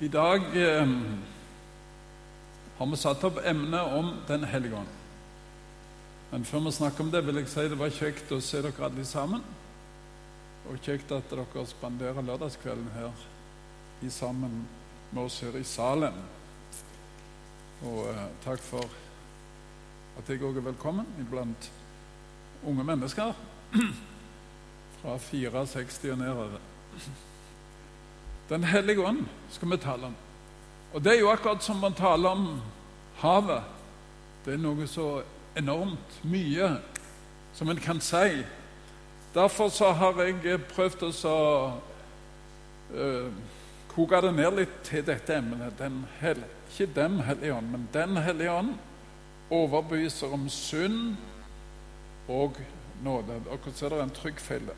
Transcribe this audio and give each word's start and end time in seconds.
I 0.00 0.08
dag 0.08 0.42
eh, 0.56 0.88
har 2.78 2.86
vi 2.86 2.96
satt 2.96 3.24
opp 3.26 3.40
emnet 3.42 3.94
om 3.98 4.12
Den 4.28 4.44
hellige 4.46 4.76
ånd. 4.78 4.92
Men 6.30 6.44
før 6.46 6.62
vi 6.68 6.72
snakker 6.76 7.02
om 7.02 7.10
det, 7.10 7.24
vil 7.26 7.40
jeg 7.40 7.48
si 7.50 7.64
det 7.66 7.78
var 7.80 7.90
kjekt 7.90 8.30
å 8.30 8.38
se 8.38 8.60
dere 8.62 8.84
alle 8.86 9.06
sammen. 9.08 9.42
Og 10.70 10.78
kjekt 10.86 11.10
at 11.16 11.26
dere 11.32 11.66
spanderer 11.66 12.22
lørdagskvelden 12.22 12.92
her 12.94 13.24
i 14.06 14.10
sammen 14.14 14.60
med 15.10 15.24
oss 15.24 15.40
her 15.42 15.58
i 15.58 15.66
salen. 15.66 16.22
Og 17.82 18.04
eh, 18.12 18.24
takk 18.46 18.62
for 18.62 18.86
at 20.20 20.30
jeg 20.30 20.44
òg 20.46 20.60
er 20.60 20.68
velkommen 20.68 21.10
iblant 21.24 21.72
unge 22.62 22.86
mennesker 22.86 23.34
fra 25.00 25.18
64 25.26 26.14
og 26.14 26.22
nedover. 26.22 26.62
Den 28.48 28.64
hellige 28.64 29.04
ånd 29.04 29.26
skal 29.52 29.70
vi 29.70 29.76
tale 29.76 30.06
om. 30.06 30.14
Og 30.94 31.04
det 31.04 31.16
er 31.16 31.20
jo 31.20 31.32
akkurat 31.32 31.62
som 31.64 31.76
man 31.76 31.92
taler 31.92 32.28
om 32.30 32.46
havet. 33.20 33.62
Det 34.44 34.54
er 34.54 34.62
noe 34.62 34.86
så 34.88 35.20
enormt 35.58 36.20
mye 36.24 36.70
som 37.54 37.68
en 37.68 37.80
kan 37.82 38.00
si. 38.00 38.40
Derfor 39.34 39.68
så 39.68 39.92
har 39.92 40.22
jeg 40.24 40.62
prøvd 40.70 41.04
å 41.28 41.34
uh, 42.94 43.28
koke 43.92 44.20
det 44.24 44.32
ned 44.32 44.56
litt 44.62 44.78
til 44.88 45.04
dette 45.04 45.36
emnet. 45.36 45.76
Den 45.78 46.06
hel, 46.22 46.40
ikke 46.70 46.88
Den 46.94 47.20
hellige 47.26 47.54
ånd, 47.54 47.70
men 47.74 47.88
Den 47.92 48.16
hellige 48.16 48.52
ånd 48.52 48.74
overbeviser 49.50 50.32
om 50.32 50.48
synd 50.48 51.16
og 52.28 52.56
nåde. 53.04 53.42
Så 53.74 53.86
er 53.86 53.96
det 53.96 54.02
en 54.02 54.16
trykkfeil. 54.22 54.72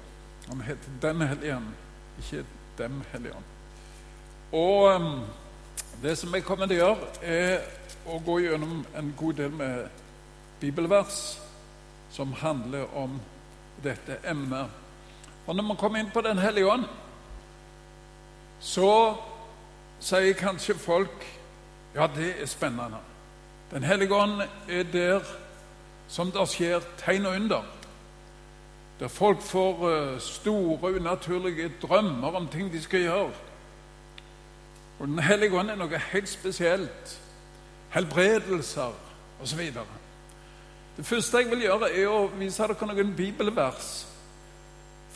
Han 0.49 0.67
heter 0.67 0.99
Den 1.03 1.23
hellige 1.23 1.57
ånd, 1.57 1.73
ikke 2.19 2.45
Dem 2.79 3.03
hellige 3.13 3.37
ånd. 3.37 3.60
Og 4.53 4.95
um, 4.95 5.21
det 6.03 6.17
som 6.19 6.35
jeg 6.35 6.45
kommer 6.45 6.67
til 6.67 6.81
å 6.81 6.87
gjøre, 6.87 7.11
er 7.23 7.61
å 8.11 8.19
gå 8.25 8.41
gjennom 8.43 8.81
en 8.97 9.13
god 9.17 9.37
del 9.39 9.53
med 9.55 9.85
bibelvers 10.61 11.21
som 12.11 12.33
handler 12.41 12.91
om 12.99 13.21
dette 13.85 14.19
emnet. 14.27 14.67
Og 15.47 15.55
når 15.57 15.67
man 15.69 15.77
kommer 15.77 16.01
inn 16.01 16.11
på 16.11 16.21
Den 16.21 16.39
hellige 16.39 16.67
ånd, 16.67 16.89
så 18.61 18.91
sier 20.01 20.35
kanskje 20.37 20.75
folk 20.79 21.23
ja, 21.95 22.07
det 22.07 22.35
er 22.43 22.47
spennende. 22.47 22.99
Den 23.71 23.87
hellige 23.87 24.15
ånd 24.15 24.43
er 24.69 24.83
der 24.93 25.23
som 26.11 26.31
det 26.35 26.49
skjer 26.51 26.83
tegn 26.99 27.27
og 27.27 27.37
under. 27.39 27.71
Der 29.01 29.09
folk 29.09 29.41
får 29.43 29.87
uh, 29.87 30.19
store, 30.21 30.97
unaturlige 30.99 31.71
drømmer 31.83 32.37
om 32.37 32.49
ting 32.49 32.73
de 32.73 32.83
skal 32.83 33.07
gjøre. 33.07 33.50
Og 35.01 35.09
Den 35.09 35.19
hellige 35.19 35.57
ånd 35.59 35.71
er 35.71 35.79
noe 35.81 35.99
helt 36.13 36.29
spesielt. 36.29 37.21
Helbredelser 37.91 38.93
osv. 39.43 39.61
Det 40.97 41.07
første 41.07 41.39
jeg 41.39 41.51
vil 41.51 41.65
gjøre, 41.65 41.89
er 41.97 42.09
å 42.13 42.27
vise 42.37 42.67
dere 42.69 42.89
noen 42.91 43.15
bibelvers 43.17 43.89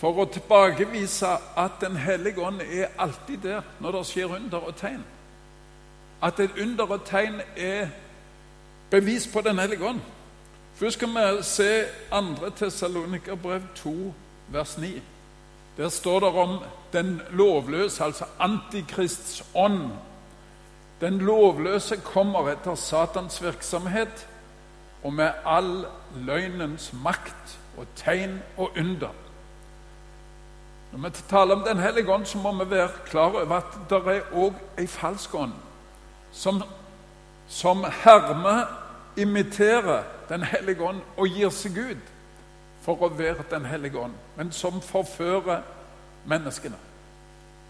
for 0.01 0.17
å 0.19 0.25
tilbakevise 0.33 1.37
at 1.61 1.77
Den 1.81 1.97
hellige 2.01 2.41
ånd 2.41 2.65
er 2.65 2.97
alltid 2.99 3.45
der 3.45 3.63
når 3.81 3.99
det 3.99 4.07
skjer 4.09 4.37
under 4.37 4.71
og 4.71 4.77
tegn. 4.81 5.05
At 6.23 6.41
et 6.41 6.59
under 6.61 6.97
og 6.97 7.05
tegn 7.05 7.41
er 7.57 7.93
bevis 8.91 9.29
på 9.29 9.41
Den 9.45 9.59
hellige 9.59 9.85
ånd. 9.85 10.01
Først 10.75 10.97
skal 10.97 11.09
vi 11.09 11.43
se 11.43 11.85
2. 12.11 12.51
Tessalonikerbrev 12.57 13.63
2, 13.75 14.15
vers 14.49 14.79
9. 14.79 15.03
Der 15.77 15.89
står 15.89 16.21
det 16.21 16.29
om 16.29 16.59
den 16.93 17.23
lovløse, 17.31 18.05
altså 18.05 18.25
Antikrists 18.39 19.45
ånd. 19.55 19.91
Den 21.01 21.19
lovløse 21.19 21.97
kommer 21.97 22.49
etter 22.49 22.75
Satans 22.75 23.43
virksomhet 23.43 24.29
og 25.03 25.13
med 25.13 25.31
all 25.47 25.87
løgnens 26.17 26.93
makt 26.93 27.59
og 27.77 27.87
tegn 27.97 28.39
og 28.57 28.71
under. 28.79 29.11
Når 30.93 31.09
vi 31.09 31.15
taler 31.29 31.55
om 31.55 31.65
Den 31.67 31.79
hellige 31.79 32.13
ånd, 32.13 32.27
så 32.27 32.39
må 32.39 32.65
vi 32.65 32.71
være 32.71 32.89
klar 33.07 33.21
over 33.21 33.57
at 33.57 33.79
det 33.91 33.99
er 34.07 34.21
òg 34.33 34.55
ei 34.79 34.87
falsk 34.87 35.35
ånd 35.35 35.53
som, 36.33 36.63
som 37.49 37.85
hermer, 38.05 38.67
imiterer 39.17 40.03
Den 40.29 40.43
hellige 40.43 40.83
ånd 40.83 41.01
og 41.17 41.29
gir 41.29 41.51
seg 41.51 41.79
ut 41.79 42.14
for 42.85 43.01
å 43.01 43.09
være 43.09 43.47
Den 43.51 43.65
hellige 43.65 43.99
ånd, 43.99 44.13
men 44.37 44.53
som 44.53 44.81
forfører 44.83 45.63
menneskene. 46.29 46.77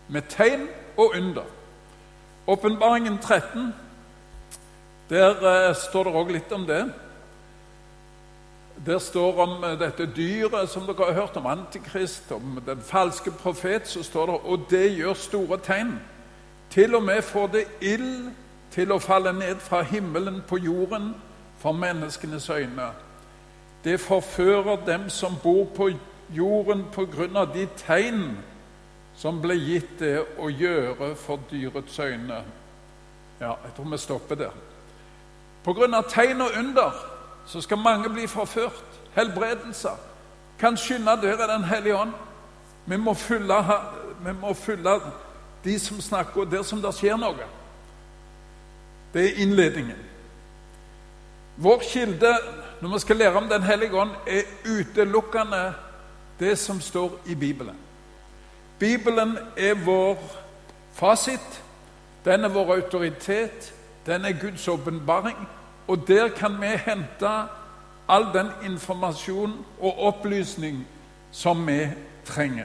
Med 0.08 0.22
tegn 0.28 0.66
og 0.96 1.14
under. 1.16 1.44
Åpenbaringen 2.46 3.18
13, 3.18 3.74
der 5.10 5.30
eh, 5.30 5.74
står 5.74 6.04
det 6.04 6.14
òg 6.14 6.32
litt 6.34 6.52
om 6.52 6.66
det. 6.66 6.82
Der 8.86 8.98
står 8.98 9.38
om 9.40 9.64
uh, 9.64 9.78
dette 9.78 10.06
dyret 10.16 10.68
som 10.68 10.82
dere 10.86 11.06
har 11.06 11.20
hørt 11.20 11.36
om, 11.36 11.46
Antikrist, 11.46 12.32
om 12.32 12.58
den 12.66 12.80
falske 12.82 13.30
profet. 13.30 13.88
så 13.88 14.02
står 14.02 14.26
det, 14.26 14.40
Og 14.44 14.66
det 14.70 14.96
gjør 14.96 15.14
store 15.14 15.58
tegn. 15.58 16.00
Til 16.70 16.94
og 16.94 17.02
med 17.02 17.22
får 17.22 17.46
det 17.46 17.64
ild 17.80 18.32
til 18.70 18.92
å 18.92 18.98
falle 18.98 19.32
ned 19.32 19.62
fra 19.62 19.82
himmelen 19.82 20.42
på 20.48 20.58
jorden 20.58 21.14
for 21.58 21.72
menneskenes 21.72 22.50
øyne. 22.50 22.90
Det 23.84 24.00
forfører 24.00 24.76
dem 24.86 25.10
som 25.10 25.36
bor 25.42 25.64
på 25.76 25.90
jorden 26.36 26.84
på 26.92 27.04
grunn 27.06 27.36
av 27.36 27.52
de 27.54 27.66
tegn 27.76 28.36
som 29.16 29.40
ble 29.42 29.56
gitt 29.60 29.98
det 30.00 30.16
å 30.40 30.48
gjøre 30.48 31.12
for 31.20 31.42
dyrets 31.50 31.98
øyne. 31.98 32.40
Ja, 33.40 33.52
jeg 33.64 33.74
tror 33.76 33.90
vi 33.90 33.98
stopper 33.98 34.40
der. 34.40 34.54
På 35.64 35.72
grunn 35.72 35.94
av 35.94 36.08
tegn 36.10 36.40
og 36.40 36.56
under 36.58 36.96
så 37.46 37.60
skal 37.60 37.78
mange 37.78 38.08
bli 38.08 38.26
forført. 38.26 38.84
Helbredelser. 39.14 39.96
Kan 40.58 40.76
skynde 40.76 41.16
dere 41.22 41.46
Den 41.46 41.64
hellige 41.64 41.96
ånd. 41.96 42.12
Vi 42.86 42.96
må, 42.96 43.14
fylle, 43.14 43.54
vi 44.24 44.32
må 44.32 44.52
fylle 44.54 45.00
de 45.64 45.78
som 45.78 46.00
snakker, 46.00 46.40
og 46.40 46.50
der 46.50 46.62
som 46.62 46.82
det 46.82 46.92
skjer 46.94 47.16
noe. 47.16 47.46
Det 49.14 49.24
er 49.24 49.40
innledningen. 49.44 50.00
Vår 51.56 51.80
kilde 51.86 52.34
når 52.80 52.92
vi 52.92 52.98
skal 52.98 53.16
lære 53.16 53.36
om 53.36 53.48
Den 53.48 53.62
hellige 53.62 53.96
ånd, 53.96 54.10
er 54.26 54.42
utelukkende 54.64 55.74
det 56.40 56.58
som 56.58 56.80
står 56.80 57.20
i 57.26 57.34
Bibelen. 57.34 57.76
Bibelen 58.78 59.38
er 59.56 59.74
vår 59.84 60.18
fasit, 60.92 61.62
den 62.24 62.44
er 62.44 62.48
vår 62.48 62.74
autoritet, 62.74 63.74
den 64.06 64.24
er 64.24 64.40
Guds 64.40 64.68
åpenbaring. 64.68 65.48
Og 65.88 66.08
der 66.08 66.28
kan 66.28 66.60
vi 66.60 66.66
hente 66.66 67.30
all 68.08 68.26
den 68.32 68.50
informasjon 68.64 69.66
og 69.80 69.98
opplysning 69.98 70.86
som 71.30 71.66
vi 71.66 71.88
trenger. 72.24 72.64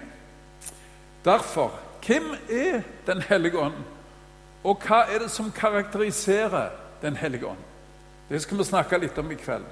Derfor 1.26 1.72
hvem 2.06 2.36
er 2.50 2.82
Den 3.06 3.22
hellige 3.22 3.60
ånd, 3.60 3.74
og 4.64 4.82
hva 4.88 4.96
er 4.96 5.20
det 5.20 5.32
som 5.32 5.52
karakteriserer 5.52 6.70
Den 7.02 7.16
hellige 7.16 7.48
ånd? 7.48 7.58
Det 8.30 8.42
skal 8.42 8.58
vi 8.58 8.64
snakke 8.64 8.98
litt 8.98 9.18
om 9.18 9.32
i 9.32 9.36
kveld. 9.36 9.66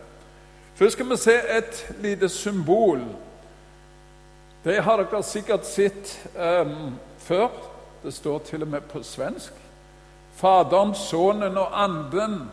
Først 0.77 0.93
skal 0.93 1.09
vi 1.09 1.17
se 1.17 1.33
et 1.57 1.95
lite 1.99 2.29
symbol. 2.29 3.01
Det 4.63 4.83
har 4.83 5.01
dere 5.01 5.23
sikkert 5.23 5.65
sett 5.65 6.29
um, 6.37 6.99
før. 7.17 7.47
Det 8.03 8.13
står 8.13 8.39
til 8.45 8.61
og 8.61 8.67
med 8.67 8.81
på 8.81 9.01
svensk. 9.03 9.53
Faderen, 10.37 10.93
Sønnen 10.95 11.57
og 11.57 11.83
Anden. 11.83 12.51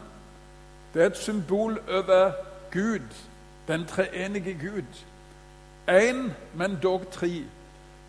Det 0.95 1.03
er 1.03 1.07
et 1.07 1.21
symbol 1.21 1.79
over 1.89 2.33
Gud, 2.73 3.13
den 3.69 3.87
treenige 3.87 4.55
Gud. 4.55 5.05
Én, 5.89 6.33
men 6.55 6.79
dog 6.83 7.05
tre. 7.13 7.45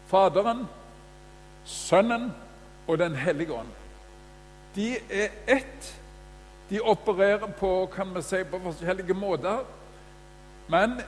Faderen, 0.08 0.68
Sønnen 1.66 2.32
og 2.88 2.98
Den 2.98 3.16
hellige 3.16 3.54
ånd. 3.54 3.68
De 4.76 4.96
er 4.96 5.28
ett. 5.48 5.96
De 6.70 6.82
opererer 6.82 7.52
på, 7.60 7.90
kan 7.96 8.16
vi 8.16 8.22
si, 8.22 8.44
på 8.44 8.60
forskjellige 8.64 9.14
måter. 9.14 9.66
Men 10.68 11.00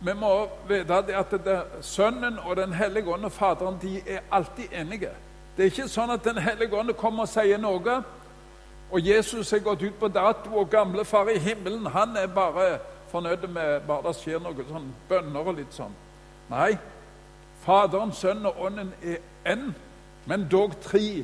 vi 0.00 0.14
må 0.18 0.48
vite 0.68 1.16
at 1.16 1.30
det, 1.44 1.62
Sønnen 1.80 2.38
og 2.38 2.56
Den 2.56 2.72
hellige 2.72 3.12
ånd 3.12 3.24
og 3.24 3.32
Faderen 3.32 3.78
de 3.82 4.00
er 4.06 4.20
alltid 4.30 4.72
enige. 4.72 5.10
Det 5.56 5.62
er 5.62 5.70
ikke 5.70 5.88
sånn 5.88 6.10
at 6.10 6.24
Den 6.24 6.38
hellige 6.42 6.76
ånd 6.76 6.94
kommer 6.98 7.26
og 7.26 7.30
sier 7.30 7.60
noe, 7.60 8.00
og 8.92 9.06
Jesus 9.06 9.52
er 9.52 9.62
gått 9.64 9.82
ut 9.82 9.94
på 10.00 10.08
dato, 10.08 10.50
og 10.52 10.70
gamle 10.70 11.04
far 11.04 11.30
i 11.32 11.38
himmelen 11.38 11.86
han 11.86 12.16
er 12.16 12.26
bare 12.26 12.78
fornøyd 13.12 13.46
med 13.48 13.86
bare 13.86 14.08
det 14.08 14.16
skjer 14.18 14.40
noe 14.40 14.66
sånn 14.68 14.90
bønner 15.08 15.48
og 15.48 15.56
litt 15.56 15.72
sånn. 15.76 15.94
Nei. 16.50 16.74
Faderen, 17.62 18.12
Sønnen 18.12 18.50
og 18.50 18.58
Ånden 18.66 18.90
er 19.02 19.22
én, 19.48 19.70
men 20.26 20.48
dog 20.50 20.74
tre. 20.82 21.22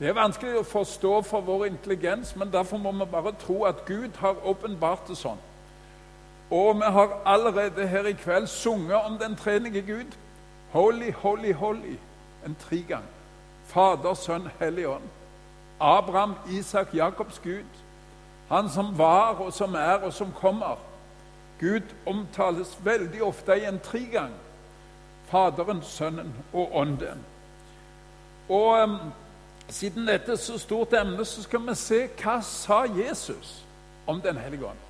Det 0.00 0.08
er 0.08 0.16
vanskelig 0.16 0.62
å 0.62 0.64
forstå 0.64 1.20
for 1.28 1.44
vår 1.44 1.66
intelligens, 1.68 2.32
men 2.36 2.50
derfor 2.52 2.80
må 2.80 2.92
vi 2.96 3.10
bare 3.12 3.34
tro 3.38 3.64
at 3.68 3.84
Gud 3.86 4.16
har 4.22 4.40
åpenbart 4.48 5.10
det 5.10 5.18
sånn. 5.20 5.38
Og 6.50 6.76
vi 6.76 6.82
har 6.82 7.22
allerede 7.26 7.86
her 7.86 8.06
i 8.06 8.12
kveld 8.12 8.46
sunget 8.46 8.94
om 8.94 9.18
den 9.18 9.36
trenige 9.36 9.82
Gud. 9.82 10.16
Holy, 10.70 11.12
holy, 11.12 11.52
holy. 11.54 11.96
En 12.46 12.56
trigang. 12.60 13.04
Fader, 13.66 14.14
Sønn, 14.14 14.48
Hellig 14.58 14.88
Ånd. 14.88 15.02
Abraham, 15.80 16.34
Isak, 16.50 16.94
Jakobs 16.94 17.38
Gud. 17.38 17.64
Han 18.48 18.68
som 18.68 18.98
var, 18.98 19.34
og 19.34 19.52
som 19.52 19.74
er, 19.74 19.94
og 20.02 20.12
som 20.12 20.32
kommer. 20.32 20.78
Gud 21.60 21.82
omtales 22.06 22.78
veldig 22.84 23.22
ofte 23.22 23.58
i 23.60 23.64
en 23.64 23.80
trigang. 23.80 24.32
Faderen, 25.26 25.82
Sønnen 25.82 26.34
og 26.52 26.76
Ånden. 26.76 27.24
Og 28.48 28.82
um, 28.82 28.98
Siden 29.70 30.06
dette 30.06 30.32
er 30.32 30.36
så 30.36 30.58
stort 30.58 30.92
emne, 30.92 31.24
så 31.24 31.42
skal 31.42 31.62
vi 31.62 31.74
se 31.78 31.98
hva 32.18 32.40
sa 32.42 32.82
Jesus 32.90 33.60
om 34.06 34.20
Den 34.20 34.36
hellige 34.36 34.66
ånd. 34.66 34.89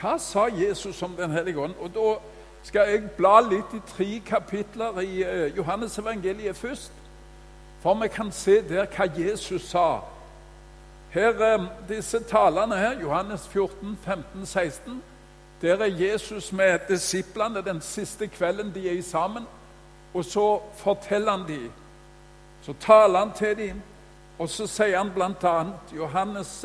Hva 0.00 0.18
sa 0.18 0.46
Jesus 0.46 1.02
om 1.02 1.16
Den 1.16 1.30
hellige 1.30 1.58
ånd? 1.58 1.74
Og 1.80 1.94
Da 1.94 2.14
skal 2.62 2.88
jeg 2.90 3.10
bla 3.16 3.40
litt 3.40 3.74
i 3.74 3.80
tre 3.86 4.20
kapitler 4.26 5.00
i 5.00 5.22
uh, 5.22 5.56
Johannes 5.56 5.98
evangeliet 5.98 6.56
først, 6.56 6.92
for 7.80 7.94
vi 7.94 8.08
kan 8.08 8.32
se 8.32 8.60
der 8.68 8.86
hva 8.86 9.06
Jesus 9.18 9.70
sa. 9.70 10.00
Her, 11.10 11.54
um, 11.54 11.68
Disse 11.88 12.20
talene 12.20 12.76
her, 12.76 13.00
Johannes 13.00 13.46
14, 13.48 13.98
15, 14.04 14.46
16 14.46 15.02
der 15.62 15.76
er 15.76 15.86
Jesus 15.86 16.52
med 16.52 16.78
disiplene 16.88 17.62
den 17.62 17.80
siste 17.80 18.26
kvelden 18.26 18.74
de 18.74 18.98
er 18.98 19.02
sammen. 19.02 19.46
Og 20.14 20.24
så 20.24 20.60
forteller 20.74 21.36
han 21.36 21.48
dem. 21.48 21.72
Så 22.62 22.74
taler 22.80 23.18
han 23.18 23.32
til 23.32 23.56
dem, 23.56 23.82
og 24.38 24.48
så 24.48 24.66
sier 24.66 24.98
han 24.98 25.10
bl.a. 25.14 25.64
Johannes 25.96 26.64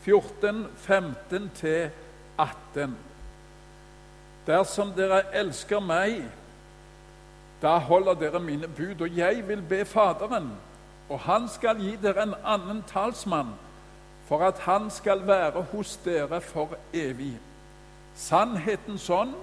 14, 0.00 0.66
15-18. 2.44 2.90
Dersom 4.46 4.92
dere 4.96 5.22
elsker 5.36 5.80
meg, 5.84 6.22
da 7.62 7.76
holder 7.78 8.14
dere 8.14 8.40
mine 8.40 8.68
bud. 8.68 9.00
Og 9.00 9.16
jeg 9.16 9.44
vil 9.48 9.62
be 9.62 9.84
Faderen, 9.84 10.50
og 11.08 11.20
han 11.20 11.48
skal 11.48 11.80
gi 11.80 11.96
dere 12.02 12.22
en 12.22 12.34
annen 12.44 12.82
talsmann, 12.88 13.52
for 14.28 14.46
at 14.46 14.58
han 14.64 14.90
skal 14.90 15.26
være 15.26 15.62
hos 15.72 15.96
dere 16.04 16.40
for 16.40 16.76
evig 16.94 17.34
Sannhetens 18.14 19.10
ånd, 19.10 19.34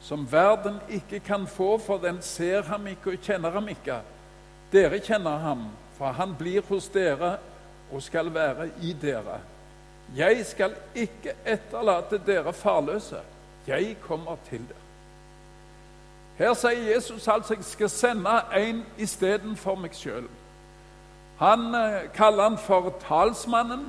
som 0.00 0.26
verden 0.32 0.80
ikke 0.88 1.20
kan 1.20 1.46
få, 1.46 1.78
for 1.78 1.98
den 1.98 2.22
ser 2.22 2.62
ham 2.62 2.86
ikke 2.86 3.14
og 3.14 3.22
kjenner 3.22 3.50
ham 3.54 3.68
ikke. 3.68 4.00
Dere 4.72 4.98
kjenner 5.00 5.38
ham, 5.38 5.66
for 5.98 6.12
han 6.12 6.34
blir 6.38 6.64
hos 6.68 6.88
dere 6.92 7.36
og 7.92 8.02
skal 8.02 8.32
være 8.34 8.70
i 8.82 8.92
dere. 8.92 9.38
Jeg 10.14 10.46
skal 10.46 10.74
ikke 10.94 11.34
etterlate 11.46 12.20
dere 12.26 12.52
farløse. 12.52 13.18
Jeg 13.66 13.96
kommer 14.00 14.36
til 14.50 14.58
dere. 14.68 14.84
Her 16.38 16.54
sier 16.54 16.94
Jesus 16.94 17.28
altså 17.28 17.54
jeg 17.54 17.64
skal 17.64 17.90
sende 17.90 18.32
en 18.56 18.82
istedenfor 18.98 19.74
meg 19.80 19.94
sjøl. 19.96 20.28
Han 21.40 21.74
eh, 21.74 22.10
kaller 22.14 22.42
han 22.42 22.58
for 22.58 22.92
talsmannen, 23.08 23.86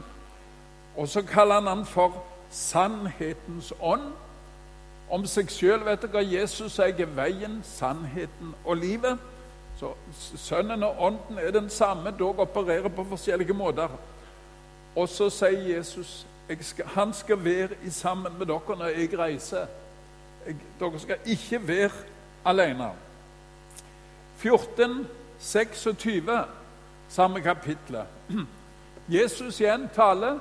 og 0.96 1.08
så 1.08 1.22
kaller 1.22 1.60
han 1.60 1.68
han 1.68 1.86
for 1.86 2.24
sannhetens 2.50 3.74
ånd. 3.80 4.12
Om 5.12 5.26
seg 5.28 5.52
sjøl 5.52 5.84
vet 5.86 6.04
dere 6.04 6.24
Jesus 6.24 6.80
er 6.80 7.06
veien, 7.16 7.62
sannheten 7.64 8.56
og 8.66 8.78
livet. 8.78 9.20
Så 9.80 9.94
Sønnen 10.36 10.84
og 10.84 10.96
Ånden 11.00 11.38
er 11.38 11.52
den 11.52 11.70
samme, 11.70 12.12
dog 12.20 12.40
opererer 12.40 12.90
på 12.90 13.04
forskjellige 13.04 13.54
måter. 13.54 13.88
Og 14.98 15.10
så 15.10 15.30
sier 15.30 15.76
Jesus 15.76 16.26
skal, 16.62 16.86
han 16.96 17.14
skal 17.14 17.44
være 17.44 17.92
sammen 17.92 18.34
med 18.40 18.48
dere 18.50 18.78
når 18.78 18.96
jeg 18.96 19.20
reiser. 19.20 19.68
Jeg, 20.46 20.56
dere 20.80 21.00
skal 21.00 21.18
ikke 21.26 21.60
være 21.68 21.92
alene. 22.46 22.90
14, 24.38 25.08
26, 25.40 26.44
samme 27.10 27.42
kapitlet. 27.42 28.06
Jesus 29.18 29.60
igjen 29.62 29.90
taler, 29.96 30.40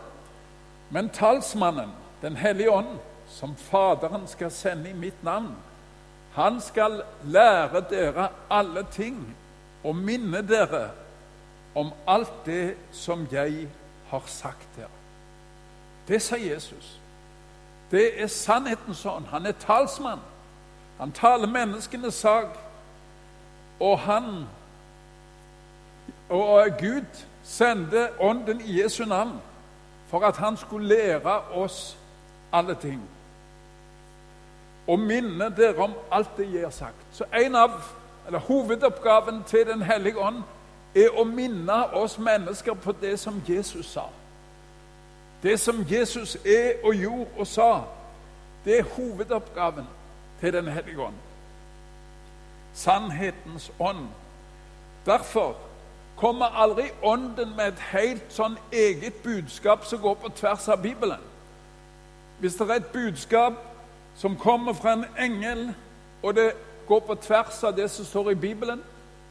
men 0.90 1.08
talsmannen, 1.08 1.90
Den 2.22 2.36
hellige 2.36 2.70
ånd, 2.70 2.98
som 3.28 3.56
Faderen 3.56 4.26
skal 4.26 4.50
sende 4.50 4.90
i 4.90 4.92
mitt 4.92 5.24
navn. 5.24 5.52
Han 6.32 6.60
skal 6.60 7.02
lære 7.24 7.84
dere 7.90 8.28
alle 8.50 8.86
ting 8.92 9.36
og 9.84 9.96
minne 9.96 10.40
dere 10.48 10.90
om 11.74 11.92
alt 12.08 12.46
det 12.46 12.76
som 12.92 13.26
jeg 13.32 13.52
har 13.52 13.85
sagt 14.26 14.68
dere. 14.76 14.88
Det 16.08 16.22
sa 16.22 16.36
Jesus. 16.36 17.00
Det 17.90 18.22
er 18.22 18.26
sannhetens 18.26 19.06
ånd. 19.06 19.26
Han 19.26 19.46
er 19.46 19.52
talsmann. 19.52 20.20
Han 20.98 21.12
taler 21.12 21.46
menneskenes 21.46 22.14
sak. 22.14 22.58
Og 23.80 23.98
han 23.98 24.46
og 26.28 26.70
Gud 26.78 27.26
sendte 27.42 28.08
Ånden 28.20 28.60
i 28.60 28.82
Jesu 28.82 29.04
navn 29.04 29.40
for 30.06 30.20
at 30.20 30.36
han 30.36 30.56
skulle 30.56 30.88
lære 30.88 31.40
oss 31.40 31.98
alle 32.52 32.74
ting 32.74 33.02
og 34.86 34.98
minne 34.98 35.50
dere 35.56 35.82
om 35.82 35.94
alt 36.12 36.36
det 36.36 36.46
jeg 36.54 36.62
har 36.62 36.70
sagt. 36.70 37.06
Så 37.12 37.24
en 37.34 37.54
av, 37.54 37.70
eller 38.26 38.38
Hovedoppgaven 38.38 39.42
til 39.46 39.66
Den 39.66 39.82
hellige 39.82 40.18
ånd 40.18 40.42
er 40.96 41.18
å 41.18 41.24
minne 41.24 41.76
oss 41.94 42.18
mennesker 42.18 42.74
på 42.74 42.94
det 43.00 43.18
som 43.20 43.42
Jesus 43.48 43.86
sa. 43.86 44.06
Det 45.42 45.60
som 45.60 45.84
Jesus 45.90 46.36
er 46.44 46.80
og 46.84 46.94
gjorde 46.94 47.30
og 47.36 47.46
sa, 47.46 47.70
det 48.64 48.78
er 48.78 48.88
hovedoppgaven 48.96 49.86
til 50.40 50.52
Den 50.52 50.68
hellige 50.68 51.00
ånd. 51.00 51.14
Sannhetens 52.74 53.72
ånd. 53.78 54.08
Derfor 55.06 55.56
kommer 56.16 56.46
aldri 56.46 56.90
Ånden 57.02 57.56
med 57.56 57.68
et 57.68 57.80
helt 57.92 58.32
sånn 58.32 58.56
eget 58.72 59.20
budskap 59.24 59.84
som 59.84 60.00
går 60.00 60.14
på 60.14 60.28
tvers 60.28 60.68
av 60.68 60.82
Bibelen. 60.82 61.20
Hvis 62.40 62.56
det 62.56 62.70
er 62.70 62.80
et 62.80 62.92
budskap 62.92 63.60
som 64.16 64.36
kommer 64.36 64.72
fra 64.72 64.92
en 64.92 65.04
engel, 65.18 65.74
og 66.22 66.34
det 66.34 66.52
går 66.88 67.00
på 67.00 67.14
tvers 67.14 67.62
av 67.64 67.76
det 67.76 67.90
som 67.90 68.04
står 68.04 68.30
i 68.30 68.34
Bibelen, 68.34 68.82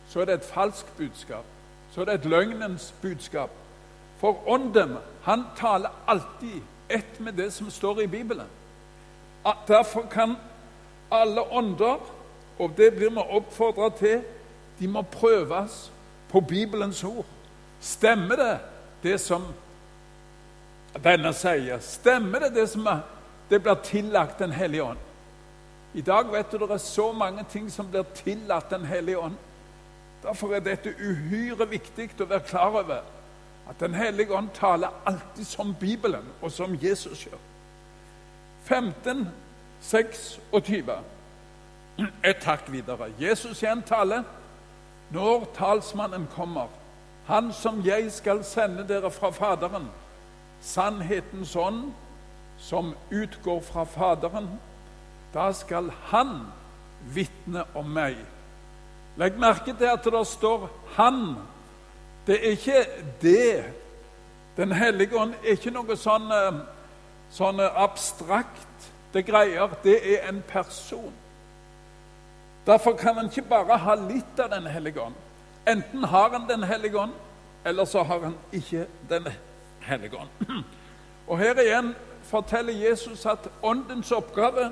så 0.10 0.22
er 0.22 0.26
det 0.26 0.34
et 0.34 0.50
falskt 0.54 0.98
budskap. 0.98 1.46
Så 1.96 2.04
det 2.04 2.12
er 2.12 2.18
et 2.20 2.26
løgnens 2.26 2.94
budskap. 3.02 3.50
For 4.20 4.50
Ånden, 4.50 4.98
han 5.24 5.46
taler 5.56 5.90
alltid 6.08 6.62
ett 6.90 7.20
med 7.20 7.34
det 7.34 7.54
som 7.54 7.70
står 7.72 8.02
i 8.02 8.08
Bibelen. 8.08 8.48
Derfor 9.68 10.02
kan 10.12 10.36
alle 11.12 11.42
ånder, 11.42 12.00
og 12.60 12.72
det 12.78 12.94
blir 12.96 13.10
vi 13.10 13.24
oppfordra 13.30 13.90
til, 13.98 14.24
de 14.80 14.88
må 14.88 15.02
prøves 15.02 15.92
på 16.30 16.42
Bibelens 16.42 17.04
ord. 17.04 17.26
Stemmer 17.80 18.36
det, 18.36 18.58
det 19.04 19.20
som 19.22 19.46
denne 21.04 21.32
sier? 21.34 21.80
Stemmer 21.80 22.40
det, 22.40 22.56
det 22.56 22.70
som 22.70 22.86
er 22.92 23.00
det 23.50 23.62
blir 23.64 23.76
tillagt 23.84 24.40
Den 24.40 24.52
hellige 24.52 24.84
ånd. 24.84 25.00
I 25.94 26.02
dag 26.02 26.32
vet 26.32 26.52
du 26.52 26.58
det 26.58 26.72
er 26.72 26.78
så 26.78 27.12
mange 27.12 27.46
ting 27.50 27.70
som 27.72 27.88
blir 27.88 28.04
tillatt 28.16 28.70
Den 28.70 28.86
hellige 28.86 29.18
ånd. 29.18 29.36
Derfor 30.26 30.56
er 30.56 30.64
dette 30.66 30.90
uhyre 30.98 31.68
viktig 31.70 32.10
å 32.20 32.26
være 32.26 32.48
klar 32.48 32.80
over. 32.82 33.02
At 33.70 33.80
Den 33.80 33.94
hellige 33.94 34.34
ånd 34.34 34.50
taler 34.54 34.94
alltid 35.06 35.46
som 35.46 35.76
Bibelen, 35.80 36.26
og 36.42 36.52
som 36.52 36.78
Jesus 36.82 37.26
gjør. 37.26 37.38
15, 38.66 39.28
26. 39.82 40.90
Et 42.24 42.42
takk 42.42 42.72
videre. 42.72 43.12
Jesus 43.20 43.62
igjen 43.62 43.84
taler. 43.86 44.24
Når 45.14 45.46
talsmannen 45.54 46.28
kommer, 46.36 46.68
han 47.28 47.54
som 47.54 47.86
jeg 47.86 48.12
skal 48.12 48.44
sende 48.44 48.88
dere 48.88 49.12
fra 49.12 49.30
Faderen, 49.30 49.86
sannhetens 50.62 51.56
ånd, 51.56 51.92
som 52.58 52.96
utgår 53.12 53.62
fra 53.62 53.84
Faderen, 53.84 54.50
da 55.34 55.52
skal 55.54 55.92
han 56.10 56.40
vitne 57.14 57.64
om 57.76 57.86
meg. 57.86 58.18
Legg 59.18 59.40
merke 59.40 59.74
til 59.74 59.86
at 59.86 60.04
det 60.04 60.28
står 60.28 60.70
'han'. 60.98 61.36
Det 62.28 62.36
er 62.48 62.52
ikke 62.52 62.86
det. 63.22 63.74
Den 64.58 64.72
hellige 64.72 65.20
ånd 65.20 65.34
er 65.44 65.52
ikke 65.52 65.72
noe 65.72 65.96
sånn, 65.98 66.32
eh, 66.32 66.60
sånn 67.30 67.60
abstrakt 67.60 68.92
det 69.14 69.26
greier. 69.26 69.70
Det 69.84 70.14
er 70.14 70.30
en 70.30 70.44
person. 70.48 71.14
Derfor 72.66 72.96
kan 72.96 73.20
en 73.20 73.26
ikke 73.26 73.42
bare 73.42 73.78
ha 73.78 73.96
litt 73.96 74.40
av 74.40 74.50
Den 74.50 74.68
hellige 74.68 75.02
ånd. 75.02 75.16
Enten 75.68 76.04
har 76.04 76.36
en 76.36 76.50
Den 76.50 76.64
hellige 76.64 77.00
ånd, 77.00 77.14
eller 77.66 77.86
så 77.86 78.04
har 78.04 78.26
en 78.26 78.38
ikke 78.52 78.88
Den 79.10 79.28
hellige 79.80 80.18
ånd. 80.18 80.30
Og 81.28 81.38
her 81.38 81.60
igjen 81.60 81.96
forteller 82.24 82.74
Jesus 82.74 83.26
at 83.26 83.50
åndens 83.64 84.12
oppgave 84.12 84.72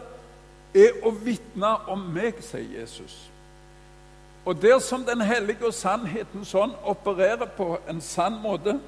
er 0.75 0.89
å 1.03 1.09
vitne 1.09 1.75
om 1.87 1.99
meg, 1.99 2.33
sier 2.41 2.79
Jesus. 2.79 3.32
Og 4.45 4.61
der 4.61 4.79
som 4.79 5.05
Den 5.05 5.21
hellige 5.21 5.65
og 5.65 5.73
sannhetens 5.73 6.55
ånd 6.55 6.71
opererer 6.83 7.45
på 7.45 7.77
en 7.89 8.01
sann 8.01 8.41
måte, 8.41 8.79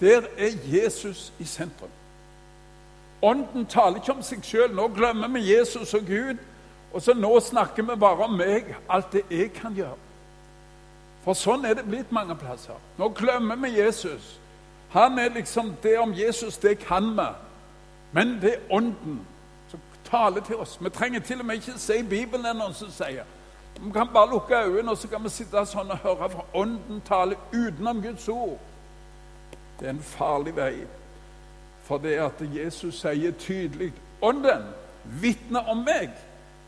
der 0.00 0.20
er 0.38 0.50
Jesus 0.64 1.32
i 1.38 1.44
sentrum. 1.44 1.88
Ånden 3.22 3.66
taler 3.66 3.96
ikke 3.96 4.12
om 4.12 4.22
seg 4.22 4.42
sjøl. 4.44 4.74
Nå 4.74 4.88
glemmer 4.92 5.28
vi 5.32 5.46
Jesus 5.54 5.94
og 5.94 6.04
Gud, 6.06 6.40
og 6.92 7.02
så 7.02 7.14
nå 7.14 7.40
snakker 7.40 7.82
vi 7.82 7.96
bare 7.96 8.26
om 8.26 8.36
meg, 8.36 8.74
alt 8.88 9.12
det 9.12 9.22
jeg 9.30 9.52
kan 9.56 9.74
gjøre. 9.74 9.96
For 11.24 11.32
sånn 11.32 11.64
er 11.64 11.78
det 11.78 11.86
blitt 11.88 12.12
mange 12.12 12.36
plasser. 12.36 12.76
Nå 12.98 13.08
glemmer 13.16 13.56
vi 13.56 13.78
Jesus. 13.78 14.34
Han 14.92 15.18
er 15.18 15.32
liksom 15.34 15.72
Det 15.82 15.98
om 15.98 16.12
Jesus, 16.14 16.58
det 16.58 16.78
kan 16.78 17.16
vi. 17.16 17.30
Men 18.12 18.38
det 18.42 18.52
er 18.54 18.60
Ånden 18.70 19.20
som 19.70 19.80
taler 20.04 20.40
til 20.40 20.56
oss. 20.56 20.78
Vi 20.80 20.90
trenger 20.90 21.20
til 21.20 21.40
og 21.40 21.46
med 21.46 21.54
ikke 21.54 21.78
si 21.78 22.02
Bibelen, 22.02 22.46
er 22.46 22.52
noen 22.52 22.74
som 22.74 22.90
sier. 22.90 23.24
Vi 23.80 23.90
kan 23.92 24.08
bare 24.12 24.30
lukke 24.30 24.64
øynene 24.64 24.90
og 24.90 24.98
så 24.98 25.08
kan 25.08 25.24
vi 25.24 25.28
sitte 25.28 25.66
sånn 25.66 25.90
og 25.90 25.98
høre, 25.98 26.30
fra 26.30 26.44
Ånden 26.54 27.02
tale 27.06 27.36
utenom 27.52 28.02
Guds 28.02 28.28
ord. 28.28 28.58
Det 29.80 29.86
er 29.86 29.96
en 29.96 30.02
farlig 30.02 30.54
vei. 30.56 30.74
For 31.84 31.98
det 31.98 32.14
at 32.22 32.40
Jesus 32.54 33.02
sier 33.02 33.34
tydelig 33.38 33.92
Ånden 34.22 34.64
vitner 35.20 35.68
om 35.68 35.82
meg. 35.84 36.14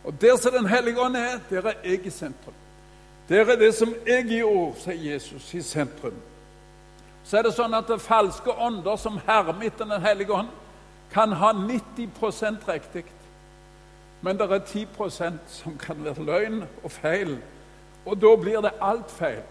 Og 0.05 0.21
der 0.21 0.37
som 0.37 0.53
Den 0.53 0.67
hellige 0.67 1.01
ånd 1.01 1.17
er, 1.17 1.39
der 1.51 1.67
er 1.67 1.75
jeg 1.85 2.07
i 2.07 2.11
sentrum. 2.11 2.55
Der 3.29 3.45
er 3.45 3.57
det 3.57 3.75
som 3.75 3.95
jeg 4.07 4.25
gjorde, 4.25 4.81
sier 4.81 5.13
Jesus, 5.13 5.55
i 5.55 5.63
sentrum. 5.63 6.15
Så 7.25 7.39
er 7.39 7.43
det 7.43 7.57
sånn 7.57 7.75
at 7.75 7.89
det 7.91 7.99
falske 8.01 8.53
ånder 8.53 8.97
som 8.97 9.19
hermer 9.27 9.67
etter 9.67 9.85
Den 9.85 10.03
hellige 10.03 10.33
ånd, 10.33 10.49
kan 11.11 11.33
ha 11.33 11.53
90% 11.53 12.69
riktig. 12.69 13.05
Men 14.23 14.39
det 14.39 14.51
er 14.53 14.59
10% 14.59 15.33
som 15.47 15.79
kan 15.79 16.05
være 16.05 16.25
løgn 16.25 16.65
og 16.83 16.91
feil. 16.91 17.39
Og 18.07 18.17
da 18.23 18.37
blir 18.37 18.61
det 18.61 18.73
alt 18.81 19.11
feil. 19.11 19.43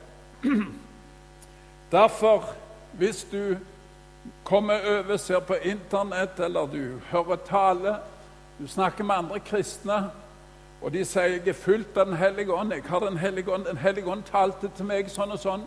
Derfor, 1.91 2.55
hvis 2.93 3.27
du 3.31 3.57
kommer 4.43 4.79
over, 4.99 5.17
ser 5.17 5.39
på 5.39 5.53
Internett, 5.53 6.39
eller 6.39 6.65
du 6.65 6.99
hører 7.11 7.35
tale, 7.35 7.95
du 8.59 8.67
snakker 8.67 9.03
med 9.03 9.15
andre 9.15 9.39
kristne, 9.39 10.11
og 10.81 10.93
de 10.93 11.05
sier 11.05 11.23
'Jeg 11.23 11.47
er 11.47 11.53
fullt 11.53 11.97
av 11.97 12.05
Den 12.05 12.15
hellige 12.15 12.53
ånd', 12.53 12.73
'Jeg 12.73 12.83
har 12.83 12.99
Den 12.99 13.17
hellige 13.17 13.53
ånd', 13.53 13.67
'Den 13.67 13.77
hellige 13.77 14.07
ånd 14.07 14.23
talte 14.23 14.69
til 14.75 14.85
meg 14.85 15.09
sånn 15.09 15.31
og 15.31 15.39
sånn'. 15.39 15.65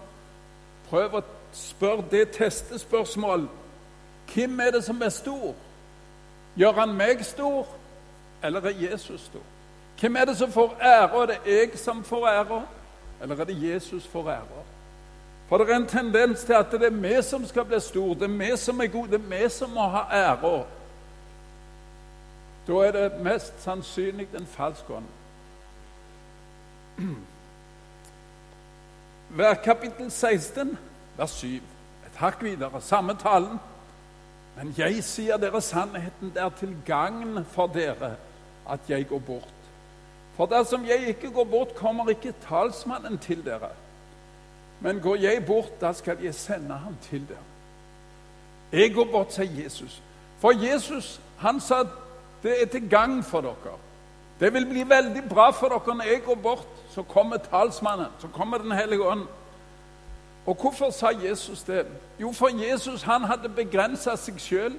Prøv 0.90 1.14
å 1.14 1.22
spørre 1.52 2.04
det 2.10 2.30
testespørsmål. 2.30 3.48
Hvem 4.34 4.60
er 4.60 4.70
det 4.70 4.84
som 4.84 5.02
er 5.02 5.08
stor? 5.08 5.54
Gjør 6.56 6.72
han 6.72 6.94
meg 6.94 7.24
stor, 7.24 7.66
eller 8.42 8.60
er 8.60 8.90
Jesus 8.90 9.20
stor? 9.20 9.42
Hvem 10.00 10.16
er 10.16 10.24
det 10.24 10.36
som 10.36 10.52
får 10.52 10.76
ære? 10.80 11.22
Er 11.22 11.26
det 11.26 11.38
jeg 11.46 11.78
som 11.78 12.04
får 12.04 12.28
ære, 12.28 12.66
eller 13.22 13.40
er 13.40 13.44
det 13.44 13.62
Jesus 13.62 14.06
får 14.06 14.30
ære? 14.30 14.64
For 15.48 15.58
det 15.58 15.70
er 15.70 15.76
en 15.76 15.86
tendens 15.86 16.44
til 16.44 16.52
at 16.52 16.66
det 16.72 16.82
er 16.82 16.90
vi 16.90 17.22
som 17.22 17.46
skal 17.46 17.64
bli 17.64 17.80
store, 17.80 18.14
det 18.14 18.22
er 18.22 18.38
vi 18.38 18.56
som 18.56 18.80
er 18.80 18.86
gode, 18.86 19.10
det 19.10 19.20
er 19.20 19.38
vi 19.38 19.48
som 19.48 19.70
må 19.70 19.88
ha 19.88 20.02
ære. 20.12 20.64
Da 22.68 22.72
er 22.72 22.92
det 22.92 23.20
mest 23.24 23.62
sannsynlig 23.62 24.28
en 24.34 24.46
falsk 24.46 24.90
ånd. 24.90 25.04
Hver 29.28 29.54
kapittel 29.54 30.10
16, 30.10 30.78
vers 31.16 31.30
7. 31.30 31.46
Et 32.06 32.16
hakk 32.16 32.42
videre, 32.42 32.80
samme 32.80 33.16
talen. 33.16 33.58
Men 34.56 34.74
jeg 34.76 35.04
sier 35.04 35.36
dere 35.36 35.60
sannheten, 35.62 36.32
det 36.34 36.42
er 36.42 36.48
til 36.58 36.76
gagn 36.86 37.44
for 37.44 37.66
dere 37.66 38.16
at 38.68 38.80
jeg 38.88 39.08
går 39.08 39.18
bort. 39.18 39.54
For 40.36 40.46
dersom 40.46 40.86
jeg 40.86 41.08
ikke 41.08 41.30
går 41.30 41.44
bort, 41.44 41.74
kommer 41.74 42.08
ikke 42.08 42.34
talsmannen 42.48 43.18
til 43.18 43.44
dere. 43.44 43.70
Men 44.80 45.00
går 45.00 45.16
jeg 45.16 45.46
bort, 45.46 45.80
da 45.80 45.92
skal 45.92 46.22
jeg 46.22 46.34
sende 46.34 46.74
ham 46.74 46.96
til 47.02 47.24
dere. 47.28 47.46
Jeg 48.72 48.94
går 48.94 49.08
bort, 49.12 49.32
sier 49.32 49.62
Jesus. 49.62 50.02
For 50.38 50.52
Jesus 50.52 51.20
han 51.38 51.60
sa 51.60 51.82
det 52.42 52.62
er 52.62 52.66
til 52.66 52.88
gagn 52.90 53.22
for 53.22 53.40
dere. 53.40 53.74
Det 54.40 54.52
vil 54.54 54.66
bli 54.66 54.84
veldig 54.86 55.24
bra 55.30 55.50
for 55.50 55.68
dere 55.74 55.96
når 55.96 56.04
jeg 56.12 56.22
går 56.22 56.34
bort. 56.34 56.68
Så 56.94 57.02
kommer 57.02 57.36
talsmannen, 57.36 58.06
så 58.18 58.28
kommer 58.28 58.58
Den 58.58 58.72
hellige 58.72 59.02
ånd. 59.02 59.26
Og 60.46 60.54
hvorfor 60.54 60.90
sa 60.90 61.08
Jesus 61.24 61.62
det? 61.62 61.86
Jo, 62.20 62.32
for 62.32 62.48
Jesus 62.48 63.02
han 63.02 63.24
hadde 63.24 63.48
begrensa 63.48 64.16
seg 64.16 64.38
sjøl. 64.40 64.78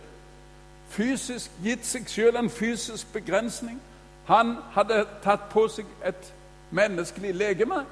Fysisk 0.90 1.52
gitt 1.64 1.86
seg 1.86 2.10
sjøl 2.10 2.40
en 2.40 2.50
fysisk 2.50 3.14
begrensning. 3.14 3.78
Han 4.30 4.58
hadde 4.74 5.06
tatt 5.24 5.50
på 5.50 5.68
seg 5.70 5.86
et 6.06 6.34
menneskelig 6.72 7.34
legeme. 7.36 7.84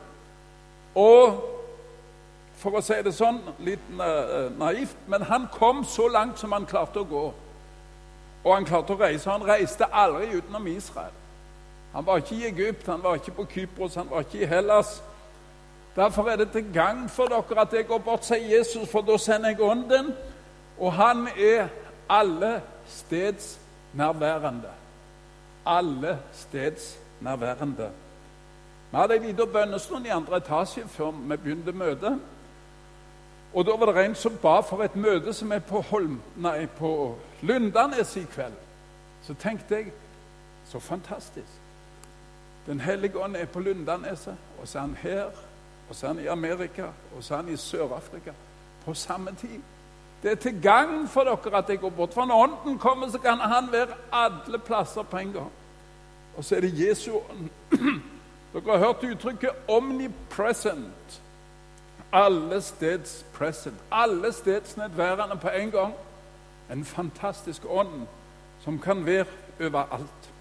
Og 0.97 1.43
for 2.57 2.77
å 2.77 2.81
si 2.81 2.97
det 3.05 3.13
sånn, 3.13 3.39
litt 3.61 3.83
naivt, 4.57 4.97
men 5.07 5.25
han 5.29 5.45
kom 5.53 5.83
så 5.85 6.07
langt 6.09 6.39
som 6.41 6.55
han 6.57 6.65
klarte 6.65 7.03
å 7.03 7.09
gå. 7.09 7.25
Og 8.43 8.53
han 8.53 8.65
klarte 8.65 8.95
å 8.95 9.01
reise. 9.01 9.29
Han 9.29 9.45
reiste 9.45 9.85
aldri 9.93 10.31
utenom 10.37 10.65
Israel. 10.71 11.13
Han 11.93 12.05
var 12.05 12.21
ikke 12.21 12.35
i 12.35 12.47
Egypt, 12.49 12.87
han 12.87 13.03
var 13.03 13.17
ikke 13.17 13.35
på 13.37 13.45
Kypros, 13.53 13.95
han 13.95 14.09
var 14.09 14.25
ikke 14.25 14.41
i 14.41 14.49
Hellas. 14.49 15.01
Derfor 15.95 16.29
er 16.29 16.35
det 16.37 16.51
til 16.53 16.65
gagn 16.73 17.07
for 17.09 17.29
dere 17.29 17.61
at 17.61 17.73
jeg 17.73 17.87
går 17.89 18.01
bort, 18.05 18.25
sier 18.25 18.57
Jesus, 18.57 18.89
for 18.89 19.01
da 19.01 19.17
sender 19.17 19.53
jeg 19.53 19.61
Ånden. 19.65 20.11
Og 20.77 20.93
han 20.93 21.27
er 21.33 21.71
alle 22.09 22.59
steds 22.87 23.59
nærværende. 23.93 24.69
Alle 25.65 26.19
steds 26.33 26.99
nærværende. 27.21 27.91
Vi 28.91 28.97
hadde 28.97 29.15
en 29.15 29.23
liten 29.23 29.53
bønnestund 29.53 30.05
i 30.05 30.09
andre 30.09 30.37
etasje 30.37 30.87
før 30.87 31.11
vi 31.11 31.37
begynte 31.37 31.71
møtet. 31.71 32.19
Og 33.53 33.65
da 33.65 33.71
var 33.71 33.91
det 33.91 34.05
en 34.05 34.15
som 34.15 34.37
ba 34.41 34.59
for 34.59 34.83
et 34.83 34.95
møte 34.95 35.33
som 35.33 35.51
er 35.51 35.59
på, 35.59 35.81
Holm, 35.81 36.21
nei, 36.35 36.65
på 36.65 37.15
Lundanes 37.41 38.15
i 38.15 38.23
kveld. 38.23 38.53
Så 39.23 39.33
tenkte 39.33 39.75
jeg 39.75 39.91
så 40.65 40.79
fantastisk. 40.79 41.61
Den 42.65 42.79
hellige 42.79 43.19
ånd 43.19 43.35
er 43.35 43.45
på 43.45 43.59
Lundaneset, 43.59 44.35
og 44.61 44.67
så 44.67 44.77
er 44.77 44.81
han 44.81 44.97
her, 45.01 45.25
og 45.89 45.95
så 45.95 46.07
er 46.07 46.13
han 46.13 46.23
i 46.23 46.27
Amerika, 46.27 46.83
og 47.15 47.23
så 47.23 47.33
er 47.33 47.37
han 47.37 47.53
i 47.53 47.57
Sør-Afrika 47.57 48.31
på 48.85 48.93
samme 48.93 49.35
tid. 49.35 49.59
Det 50.23 50.31
er 50.31 50.35
til 50.35 50.61
gagn 50.61 51.07
for 51.07 51.23
dere 51.23 51.57
at 51.57 51.69
jeg 51.69 51.79
går 51.79 51.89
bort. 51.89 52.13
For 52.13 52.25
når 52.25 52.43
Ånden 52.43 52.79
kommer, 52.79 53.09
så 53.09 53.19
kan 53.19 53.39
han 53.39 53.71
være 53.71 53.87
alle 54.11 54.59
plasser 54.59 55.01
på 55.01 55.17
en 55.17 55.33
gang. 55.33 55.51
Og 56.37 56.43
så 56.43 56.55
er 56.55 56.61
det 56.61 56.87
Jesu 56.87 57.11
ånd. 57.11 57.49
Dere 58.53 58.77
har 58.77 58.85
hørt 58.85 59.03
uttrykket 59.03 59.49
'omnipresent'. 59.69 61.21
Alle 62.13 62.61
steds 62.61 63.25
present. 63.33 63.75
Alle 63.91 64.33
steds 64.33 64.77
nedværende 64.77 65.37
på 65.41 65.49
en 65.49 65.71
gang. 65.71 65.93
En 66.71 66.85
fantastisk 66.85 67.61
ånd 67.69 68.07
som 68.63 68.79
kan 68.79 69.05
være 69.05 69.25
overalt. 69.59 70.31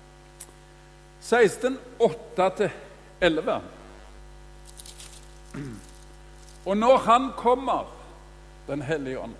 16, 1.20 1.78
8-11. 2.02 3.60
Og 6.66 6.76
når 6.76 6.96
Han 6.96 7.30
kommer, 7.36 7.92
Den 8.68 8.82
hellige 8.82 9.20
ånd, 9.20 9.34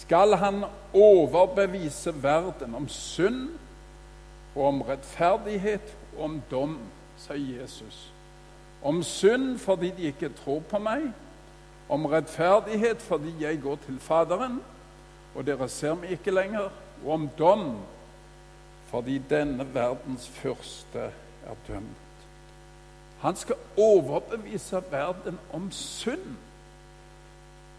skal 0.00 0.36
Han 0.36 0.64
overbevise 0.94 2.22
verden 2.22 2.74
om 2.74 2.88
synd 2.88 3.48
og 4.54 4.64
om 4.64 4.82
rettferdighet 4.82 5.96
og 6.16 6.24
om 6.24 6.42
dom, 6.50 6.78
sier 7.20 7.60
Jesus. 7.60 8.12
Om 8.82 9.02
synd 9.02 9.58
fordi 9.58 9.92
de 9.96 10.08
ikke 10.10 10.32
tror 10.40 10.62
på 10.70 10.80
meg, 10.82 11.10
om 11.88 12.06
rettferdighet 12.06 13.02
fordi 13.02 13.34
jeg 13.40 13.60
går 13.62 13.78
til 13.86 14.00
Faderen, 14.00 14.60
og 15.34 15.46
dere 15.46 15.68
ser 15.68 15.94
meg 15.94 16.16
ikke 16.16 16.34
lenger, 16.34 16.70
og 17.04 17.12
om 17.12 17.28
dom 17.38 17.66
fordi 18.90 19.20
denne 19.30 19.66
verdens 19.74 20.26
første 20.28 21.10
er 21.46 21.58
dømt. 21.68 22.06
Han 23.20 23.36
skal 23.36 23.56
overbevise 23.76 24.82
verden 24.90 25.38
om 25.52 25.70
synd. 25.70 26.36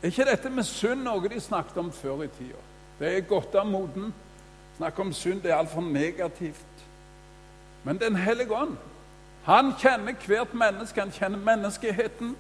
Er 0.01 0.05
ikke 0.07 0.25
dette 0.25 0.49
med 0.49 0.65
synd 0.65 1.03
noe 1.05 1.29
de 1.29 1.39
snakket 1.39 1.77
om 1.77 1.91
før 1.93 2.23
i 2.25 2.29
tida? 2.37 2.61
Det 2.99 3.09
er 3.17 3.27
godt 3.29 3.55
av 3.55 3.67
moden. 3.69 4.13
Snakk 4.77 4.99
om 4.99 5.13
synd, 5.13 5.41
det 5.41 5.51
er 5.51 5.59
altfor 5.61 5.81
negativt. 5.81 6.85
Men 7.83 7.99
Den 7.99 8.15
hellige 8.15 8.55
ånd, 8.55 8.77
han 9.43 9.73
kjenner 9.77 10.13
hvert 10.25 10.53
menneske, 10.53 11.01
han 11.01 11.11
kjenner 11.11 11.37
menneskeheten. 11.37 12.35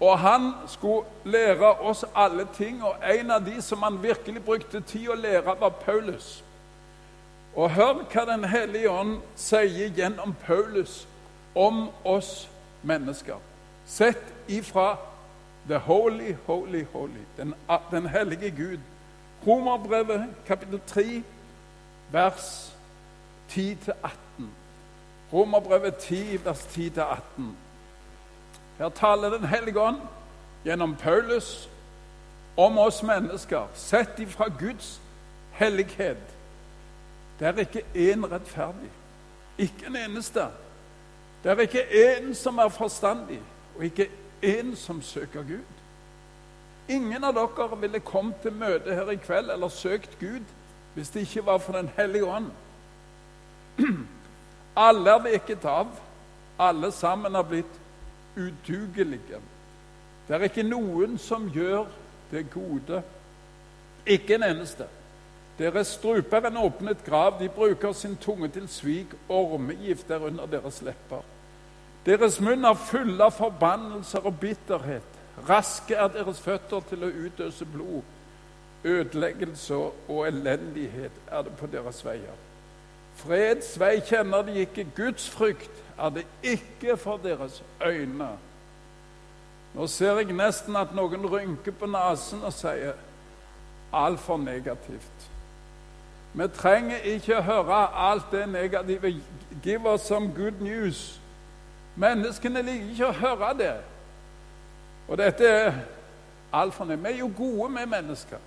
Og 0.00 0.18
han 0.18 0.52
skulle 0.66 1.04
lære 1.24 1.72
oss 1.80 2.04
alle 2.14 2.46
ting, 2.54 2.84
og 2.84 2.96
en 3.14 3.30
av 3.30 3.44
de 3.44 3.62
som 3.62 3.82
han 3.82 4.02
virkelig 4.02 4.44
brukte 4.44 4.80
tid 4.80 5.08
å 5.08 5.14
lære, 5.14 5.56
var 5.60 5.74
Paulus. 5.84 6.44
Og 7.56 7.70
hør 7.70 8.04
hva 8.12 8.24
Den 8.24 8.44
hellige 8.44 8.90
ånd 8.90 9.18
sier 9.36 9.90
gjennom 9.96 10.36
Paulus 10.46 11.06
om 11.54 11.88
oss 12.04 12.48
mennesker. 12.82 13.36
Sett 13.86 14.22
ifra 14.48 14.96
The 15.68 15.78
Holy, 15.78 16.34
Holy, 16.46 16.84
Holy, 16.92 17.20
den, 17.36 17.54
den 17.90 18.06
hellige 18.06 18.50
Gud. 18.50 18.78
Romerbrevet 19.46 20.28
kapittel 20.46 20.80
3, 20.86 21.22
vers 22.10 22.76
10-18. 23.50 23.88
Romerbrevet 25.32 25.94
10, 25.96 26.44
vers 26.44 26.66
10-18. 26.66 27.42
Her 28.78 28.88
taler 28.88 29.30
Den 29.30 29.44
hellige 29.44 29.80
ånd 29.80 30.00
gjennom 30.64 30.96
Paulus 30.96 31.70
om 32.56 32.78
oss 32.78 33.02
mennesker, 33.02 33.68
sett 33.74 34.18
ifra 34.18 34.48
Guds 34.48 35.00
hellighet. 35.50 36.16
Det 37.38 37.46
er 37.46 37.58
ikke 37.58 37.82
én 37.94 38.26
rettferdig, 38.32 38.90
ikke 39.58 39.86
en 39.86 39.96
eneste. 39.96 40.46
Det 41.44 41.50
er 41.50 41.60
ikke 41.60 41.82
én 41.82 42.34
som 42.34 42.58
er 42.58 42.68
forstandig, 42.68 43.40
og 43.76 43.84
ikke 43.84 44.08
én 44.42 44.76
som 44.76 45.02
søker 45.02 45.42
Gud. 45.42 45.74
Ingen 46.88 47.24
av 47.24 47.34
dere 47.36 47.80
ville 47.80 48.00
kommet 48.00 48.40
til 48.42 48.52
møte 48.52 48.94
her 48.94 49.10
i 49.12 49.18
kveld 49.20 49.50
eller 49.50 49.68
søkt 49.68 50.18
Gud 50.20 50.44
hvis 50.94 51.10
det 51.14 51.20
ikke 51.20 51.46
var 51.46 51.58
for 51.58 51.72
Den 51.76 51.90
hellige 51.96 52.24
ånd. 52.26 52.50
Alle 54.76 55.10
er 55.10 55.22
veket 55.22 55.64
av. 55.64 55.92
Alle 56.58 56.90
sammen 56.92 57.34
har 57.34 57.42
blitt 57.42 57.76
udugelige. 58.36 59.40
Det 60.28 60.34
er 60.34 60.46
ikke 60.48 60.66
noen 60.66 61.18
som 61.18 61.46
gjør 61.54 61.86
det 62.30 62.48
gode. 62.50 63.02
Ikke 64.06 64.34
en 64.34 64.42
eneste. 64.42 64.88
Deres 65.58 65.94
struper 65.98 66.46
en 66.46 66.56
åpnet 66.56 67.04
grav, 67.06 67.38
de 67.40 67.48
bruker 67.48 67.92
sin 67.92 68.16
tunge 68.16 68.48
til 68.48 68.68
svik, 68.68 69.14
ormegift 69.28 70.10
er 70.10 70.22
under 70.22 70.46
deres 70.46 70.82
lepper. 70.82 71.24
Deres 72.08 72.38
munn 72.40 72.64
er 72.64 72.76
full 72.88 73.20
av 73.20 73.34
forbannelser 73.36 74.24
og 74.24 74.38
bitterhet. 74.40 75.16
Raske 75.48 75.94
er 75.94 76.08
deres 76.14 76.40
føtter 76.40 76.80
til 76.88 77.04
å 77.04 77.10
utøse 77.12 77.66
blod. 77.68 78.06
Ødeleggelse 78.84 79.76
og 79.76 80.22
elendighet 80.24 81.12
er 81.28 81.44
det 81.44 81.52
på 81.58 81.68
deres 81.68 82.00
veier. 82.06 82.38
Freds 83.18 83.74
vei 83.80 83.98
kjenner 84.06 84.46
de 84.46 84.62
ikke, 84.62 84.86
Guds 84.96 85.28
frykt 85.30 85.82
er 85.98 86.14
det 86.14 86.24
ikke 86.42 86.96
for 86.96 87.20
deres 87.20 87.62
øyne. 87.84 88.30
Nå 89.74 89.86
ser 89.86 90.22
jeg 90.22 90.32
nesten 90.32 90.76
at 90.80 90.94
noen 90.96 91.26
rynker 91.28 91.76
på 91.76 91.90
nesen 91.90 92.40
og 92.46 92.54
sier 92.56 92.96
altfor 93.92 94.40
negativt. 94.40 95.30
Vi 96.32 96.48
trenger 96.56 97.04
ikke 97.04 97.42
høre 97.42 97.84
alt 98.08 98.32
det 98.32 98.48
negative. 98.48 99.14
Give 99.62 99.94
us 99.94 100.00
some 100.00 100.32
good 100.34 100.60
news. 100.60 101.17
Menneskene 101.98 102.62
liker 102.62 102.90
ikke 102.92 103.08
å 103.08 103.16
høre 103.18 103.54
det. 103.58 103.72
Og 105.08 105.18
dette 105.18 105.46
er 105.46 105.80
altfor 106.52 106.84
negativt. 106.84 107.08
Vi 107.08 107.14
er 107.14 107.18
jo 107.18 107.30
gode 107.36 107.70
med 107.74 107.86
mennesker. 107.86 108.44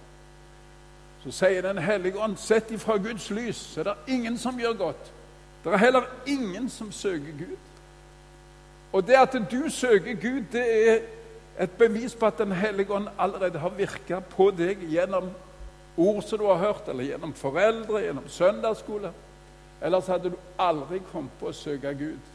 Så 1.23 1.31
sier 1.31 1.61
Den 1.61 1.77
hellige 1.77 2.19
ånd, 2.19 2.37
sett 2.37 2.71
ifra 2.71 2.97
Guds 2.97 3.29
lys, 3.29 3.55
så 3.55 3.79
er 3.79 3.83
det 3.83 4.13
ingen 4.15 4.37
som 4.37 4.59
gjør 4.59 4.73
godt. 4.73 5.11
Det 5.63 5.73
er 5.73 5.77
heller 5.77 6.07
ingen 6.25 6.69
som 6.69 6.91
søker 6.91 7.37
Gud. 7.37 7.57
Og 8.93 9.07
det 9.07 9.13
at 9.13 9.37
du 9.51 9.69
søker 9.69 10.13
Gud, 10.13 10.43
det 10.51 10.89
er 10.89 10.99
et 11.59 11.71
bevis 11.71 12.15
på 12.15 12.25
at 12.25 12.37
Den 12.37 12.51
hellige 12.51 12.93
ånd 12.93 13.07
allerede 13.19 13.59
har 13.59 13.69
virka 13.69 14.19
på 14.19 14.51
deg 14.51 14.81
gjennom 14.89 15.29
ord 15.97 16.23
som 16.23 16.39
du 16.39 16.45
har 16.45 16.57
hørt, 16.57 16.87
eller 16.87 17.03
gjennom 17.03 17.33
foreldre, 17.33 18.01
gjennom 18.01 18.27
søndagsskole. 18.27 19.11
Ellers 19.81 20.07
hadde 20.07 20.29
du 20.29 20.37
aldri 20.59 21.01
kommet 21.11 21.31
på 21.39 21.49
å 21.49 21.53
søke 21.53 21.93
Gud. 21.93 22.30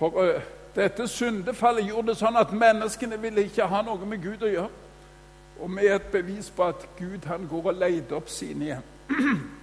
For 0.00 0.16
uh, 0.16 0.40
dette 0.74 1.04
syndefallet 1.12 1.84
gjorde 1.90 2.14
det 2.14 2.20
sånn 2.22 2.38
at 2.40 2.54
menneskene 2.56 3.18
ville 3.20 3.44
ikke 3.44 3.66
ha 3.68 3.82
noe 3.84 4.06
med 4.08 4.22
Gud 4.24 4.46
å 4.46 4.48
gjøre. 4.48 4.86
Og 5.60 5.76
er 5.76 5.98
et 5.98 6.12
bevis 6.12 6.48
på 6.56 6.64
at 6.72 6.86
Gud 6.96 7.26
han 7.28 7.44
går 7.48 7.66
og 7.68 7.80
leter 7.82 8.16
opp 8.16 8.30
sine 8.32 8.70
igjen. 8.70 8.86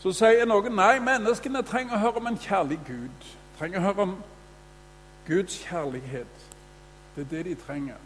Så 0.00 0.14
sier 0.16 0.48
noen 0.48 0.72
nei, 0.78 0.94
menneskene 1.02 1.60
trenger 1.66 1.98
å 1.98 2.02
høre 2.06 2.22
om 2.22 2.30
en 2.30 2.38
kjærlig 2.40 2.78
Gud. 2.86 3.26
Trenger 3.58 3.82
å 3.82 3.86
høre 3.90 4.06
om 4.06 4.14
Guds 5.26 5.58
kjærlighet. 5.66 6.46
Det 7.16 7.26
er 7.26 7.30
det 7.34 7.44
de 7.50 7.56
trenger. 7.66 8.00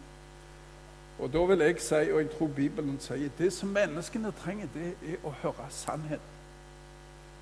Og 1.22 1.30
da 1.30 1.44
vil 1.52 1.62
jeg 1.62 1.78
si, 1.84 2.00
og 2.10 2.18
jeg 2.18 2.30
tror 2.32 2.50
Bibelen 2.56 2.98
sier, 3.00 3.30
det 3.38 3.52
som 3.54 3.70
menneskene 3.70 4.32
trenger, 4.42 4.72
det 4.74 4.90
er 5.12 5.22
å 5.22 5.30
høre 5.44 5.68
sannheten. 5.70 6.34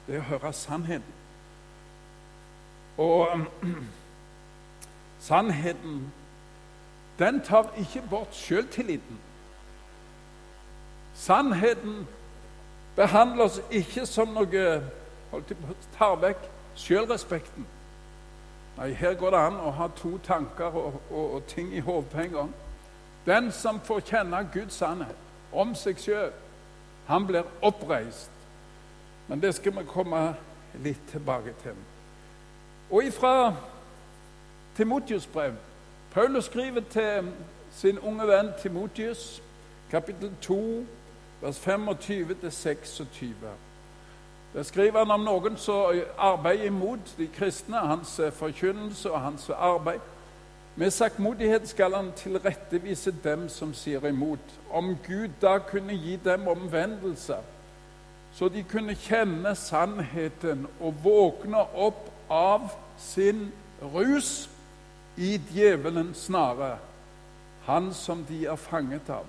Det 0.04 0.18
er 0.18 0.20
å 0.20 0.28
høre 0.34 0.52
sannheten. 0.52 1.16
Og 2.98 3.28
um, 3.34 3.46
sannheten 5.28 6.12
den 7.18 7.40
tar 7.40 7.72
ikke 7.76 8.02
bort 8.10 8.34
selvtilliten. 8.34 9.20
Sannheten 11.14 12.08
behandler 12.96 13.44
oss 13.44 13.60
ikke 13.70 14.06
som 14.06 14.32
noe 14.32 14.64
holdt 15.30 15.52
på, 15.52 15.74
tar 15.98 16.16
vekk 16.22 16.46
selvrespekten. 16.74 17.66
Nei, 18.78 18.92
her 18.96 19.14
går 19.20 19.34
det 19.34 19.42
an 19.50 19.60
å 19.60 19.74
ha 19.76 19.90
to 19.96 20.14
tanker 20.24 20.72
og, 20.72 20.96
og, 21.10 21.34
og 21.34 21.46
ting 21.50 21.74
i 21.76 21.84
hodet 21.84 22.08
på 22.10 22.22
en 22.24 22.32
gang. 22.38 22.54
Den 23.26 23.52
som 23.52 23.80
får 23.84 24.00
kjenne 24.00 24.40
Guds 24.54 24.80
sannhet 24.80 25.52
om 25.52 25.74
seg 25.76 26.00
sjøl, 26.00 26.32
han 27.06 27.26
blir 27.28 27.44
oppreist. 27.60 28.32
Men 29.28 29.42
det 29.42 29.52
skal 29.58 29.76
vi 29.76 29.84
komme 29.90 30.22
litt 30.80 31.02
tilbake 31.12 31.52
til. 31.62 31.76
Og 32.90 33.04
ifra 33.04 33.54
Timotius 34.76 35.26
brev 35.26 35.52
Paulus 36.10 36.44
skriver 36.44 36.80
til 36.90 37.32
sin 37.70 37.98
unge 37.98 38.26
venn 38.26 38.48
Timotius, 38.62 39.42
kapittel 39.90 40.32
2, 40.40 40.84
vers 41.40 41.68
25-26. 41.68 43.24
Der 44.54 44.62
skriver 44.62 44.98
han 44.98 45.10
om 45.10 45.20
noen 45.20 45.56
som 45.56 46.00
arbeider 46.18 46.64
imot 46.64 47.14
de 47.18 47.26
kristne, 47.26 47.76
hans 47.76 48.20
forkynnelse 48.32 49.12
og 49.12 49.20
hans 49.20 49.50
arbeid. 49.50 50.00
Med 50.76 50.90
saktmodighet 50.90 51.68
skal 51.68 51.94
han 51.94 52.12
tilrettevise 52.16 53.14
dem 53.24 53.48
som 53.48 53.74
sier 53.74 54.06
imot. 54.06 54.58
Om 54.70 54.96
Gud 55.06 55.28
da 55.42 55.58
kunne 55.58 55.94
gi 55.94 56.18
dem 56.24 56.48
omvendelse, 56.48 57.36
så 58.32 58.48
de 58.48 58.62
kunne 58.62 58.94
kjenne 58.94 59.54
sannheten 59.54 60.66
og 60.80 61.04
våkne 61.04 61.62
opp 61.74 62.10
av 62.30 62.70
sin 63.00 63.52
rus 63.82 64.50
i 65.16 65.40
djevelens 65.52 66.18
snare, 66.28 66.78
han 67.64 67.94
som 67.94 68.24
de 68.28 68.44
er 68.46 68.56
fanget 68.56 69.10
av, 69.10 69.26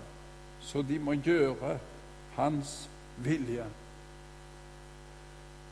så 0.60 0.82
de 0.82 1.00
må 1.00 1.14
gjøre 1.14 1.78
hans 2.36 2.90
vilje. 3.18 3.66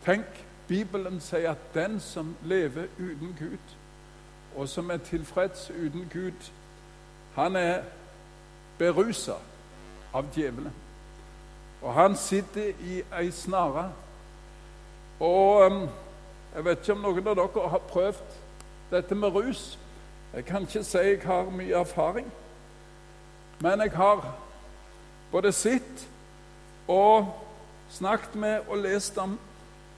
Tenk, 0.05 0.25
Bibelen 0.67 1.19
sier 1.19 1.51
at 1.51 1.73
den 1.73 1.99
som 1.99 2.35
lever 2.45 2.87
uten 2.99 3.35
Gud, 3.39 3.75
og 4.55 4.69
som 4.69 4.89
er 4.89 4.97
tilfreds 4.97 5.69
uten 5.69 6.09
Gud, 6.13 6.51
han 7.35 7.55
er 7.55 7.81
berusa 8.77 9.37
av 10.13 10.25
djevelen. 10.35 10.73
Og 11.81 11.93
han 11.93 12.15
sitter 12.15 12.73
i 12.83 13.01
ei 13.21 13.31
snare. 13.31 13.91
Og 15.19 15.65
um, 15.65 15.87
jeg 16.55 16.65
vet 16.65 16.79
ikke 16.79 16.93
om 16.93 17.03
noen 17.03 17.27
av 17.27 17.35
dere 17.37 17.69
har 17.69 17.89
prøvd 17.89 18.37
dette 18.91 19.15
med 19.15 19.35
rus. 19.35 19.79
Jeg 20.33 20.45
kan 20.45 20.65
ikke 20.65 20.83
si 20.83 20.97
jeg 20.97 21.21
har 21.25 21.49
mye 21.53 21.77
erfaring, 21.77 22.31
men 23.59 23.81
jeg 23.81 23.91
har 23.97 24.23
både 25.31 25.51
sett 25.51 26.07
og 26.87 27.29
snakket 27.89 28.35
med 28.35 28.59
og 28.67 28.77
lest 28.77 29.17
om 29.17 29.37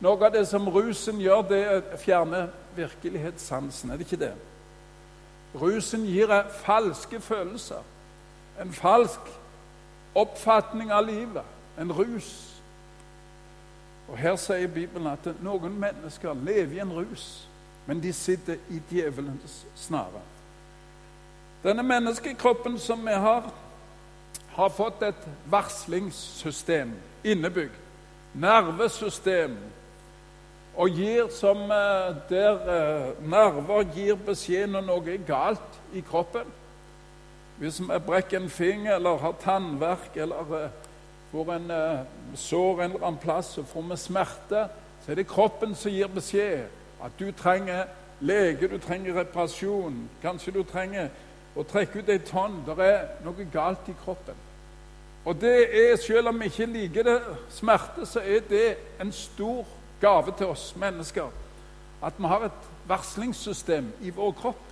noe 0.02 0.26
av 0.26 0.34
det 0.34 0.48
som 0.48 0.68
rusen 0.70 1.20
gjør, 1.22 1.44
det 1.50 1.60
er 1.62 1.82
å 1.82 2.00
fjerne 2.00 2.46
virkelighetssansen. 2.76 3.92
Er 3.92 4.00
det 4.00 4.08
ikke 4.08 4.24
det? 4.24 4.34
Rusen 5.56 6.06
gir 6.08 6.32
deg 6.32 6.52
falske 6.64 7.20
følelser, 7.20 7.84
en 8.62 8.72
falsk 8.74 9.28
oppfatning 10.16 10.92
av 10.92 11.06
livet, 11.06 11.44
en 11.80 11.92
rus. 11.92 12.51
Og 14.12 14.18
Her 14.20 14.36
sier 14.36 14.68
Bibelen 14.68 15.08
at 15.08 15.30
noen 15.42 15.80
mennesker 15.80 16.36
lever 16.44 16.78
i 16.78 16.84
en 16.84 16.92
rus 16.94 17.48
men 17.86 18.00
de 18.00 18.14
sitter 18.14 18.56
i 18.70 18.80
djevelens 18.90 19.66
snare. 19.76 20.22
Denne 21.64 21.84
menneskekroppen 21.84 22.80
som 22.80 23.06
vi 23.06 23.14
har, 23.14 23.52
har 24.56 24.70
fått 24.70 25.04
et 25.04 25.28
varslingssystem 25.50 26.94
innebygd. 27.24 27.76
Nervesystem. 28.34 29.58
Og 30.76 30.90
gir 30.96 31.28
som 31.36 31.66
eh, 31.68 32.16
der 32.30 32.62
eh, 32.74 33.10
nerver 33.28 33.84
gir 33.92 34.16
beskjed 34.16 34.72
når 34.72 34.86
noe 34.88 35.12
er 35.12 35.26
galt 35.28 35.80
i 35.94 36.02
kroppen. 36.02 36.48
Hvis 37.60 37.82
vi 37.84 38.00
brekker 38.08 38.40
en 38.40 38.50
finger 38.50 38.96
eller 38.96 39.20
har 39.20 39.36
tannverk 39.44 40.16
eller 40.16 40.70
eh, 41.32 41.38
får 41.38 41.54
en 41.54 41.72
sår 42.36 42.82
en 42.82 42.92
eller 42.92 43.08
annen 43.08 43.20
plass 43.20 43.58
og 43.58 43.68
får 43.68 43.82
med 43.82 43.98
smerte, 43.98 44.68
så 45.06 45.12
er 45.12 45.16
det 45.16 45.28
kroppen 45.28 45.76
som 45.76 45.92
gir 45.92 46.08
beskjed 46.08 46.68
at 47.02 47.12
du 47.20 47.32
trenger 47.32 47.86
lege, 48.22 48.68
du 48.68 48.78
trenger 48.78 49.16
reparasjon. 49.20 50.10
Kanskje 50.22 50.52
du 50.52 50.64
trenger 50.64 51.10
å 51.56 51.64
trekke 51.64 52.00
ut 52.00 52.10
ei 52.10 52.20
tonn. 52.20 52.62
Det 52.66 52.78
er 52.86 53.08
noe 53.26 53.48
galt 53.52 53.90
i 53.90 53.96
kroppen. 54.04 54.36
Og 55.26 55.38
det 55.42 55.70
er, 55.70 55.96
Selv 55.98 56.28
om 56.28 56.40
vi 56.40 56.46
ikke 56.46 56.66
liker 56.66 57.04
det, 57.04 57.22
smerte, 57.50 58.06
så 58.06 58.20
er 58.20 58.42
det 58.50 58.78
en 59.02 59.12
stor 59.12 59.66
gave 60.02 60.34
til 60.38 60.48
oss 60.48 60.76
mennesker. 60.76 61.30
At 62.04 62.14
vi 62.18 62.28
har 62.28 62.46
et 62.46 62.70
varslingssystem 62.88 63.92
i 64.02 64.10
vår 64.10 64.32
kropp 64.32 64.68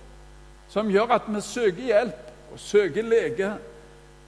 som 0.70 0.90
gjør 0.90 1.14
at 1.14 1.26
vi 1.26 1.40
søker 1.42 1.82
hjelp 1.82 2.26
og 2.52 2.58
søker 2.58 3.02
lege, 3.02 3.54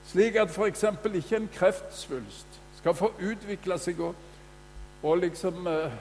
slik 0.07 0.37
at 0.37 0.51
f.eks. 0.51 0.85
ikke 1.15 1.37
en 1.37 1.51
kreftsvulst 1.55 2.61
skal 2.77 2.95
få 2.95 3.12
utvikle 3.23 3.79
seg 3.79 4.01
og, 4.01 4.15
og 5.03 5.19
liksom 5.19 5.67
eh, 5.67 5.93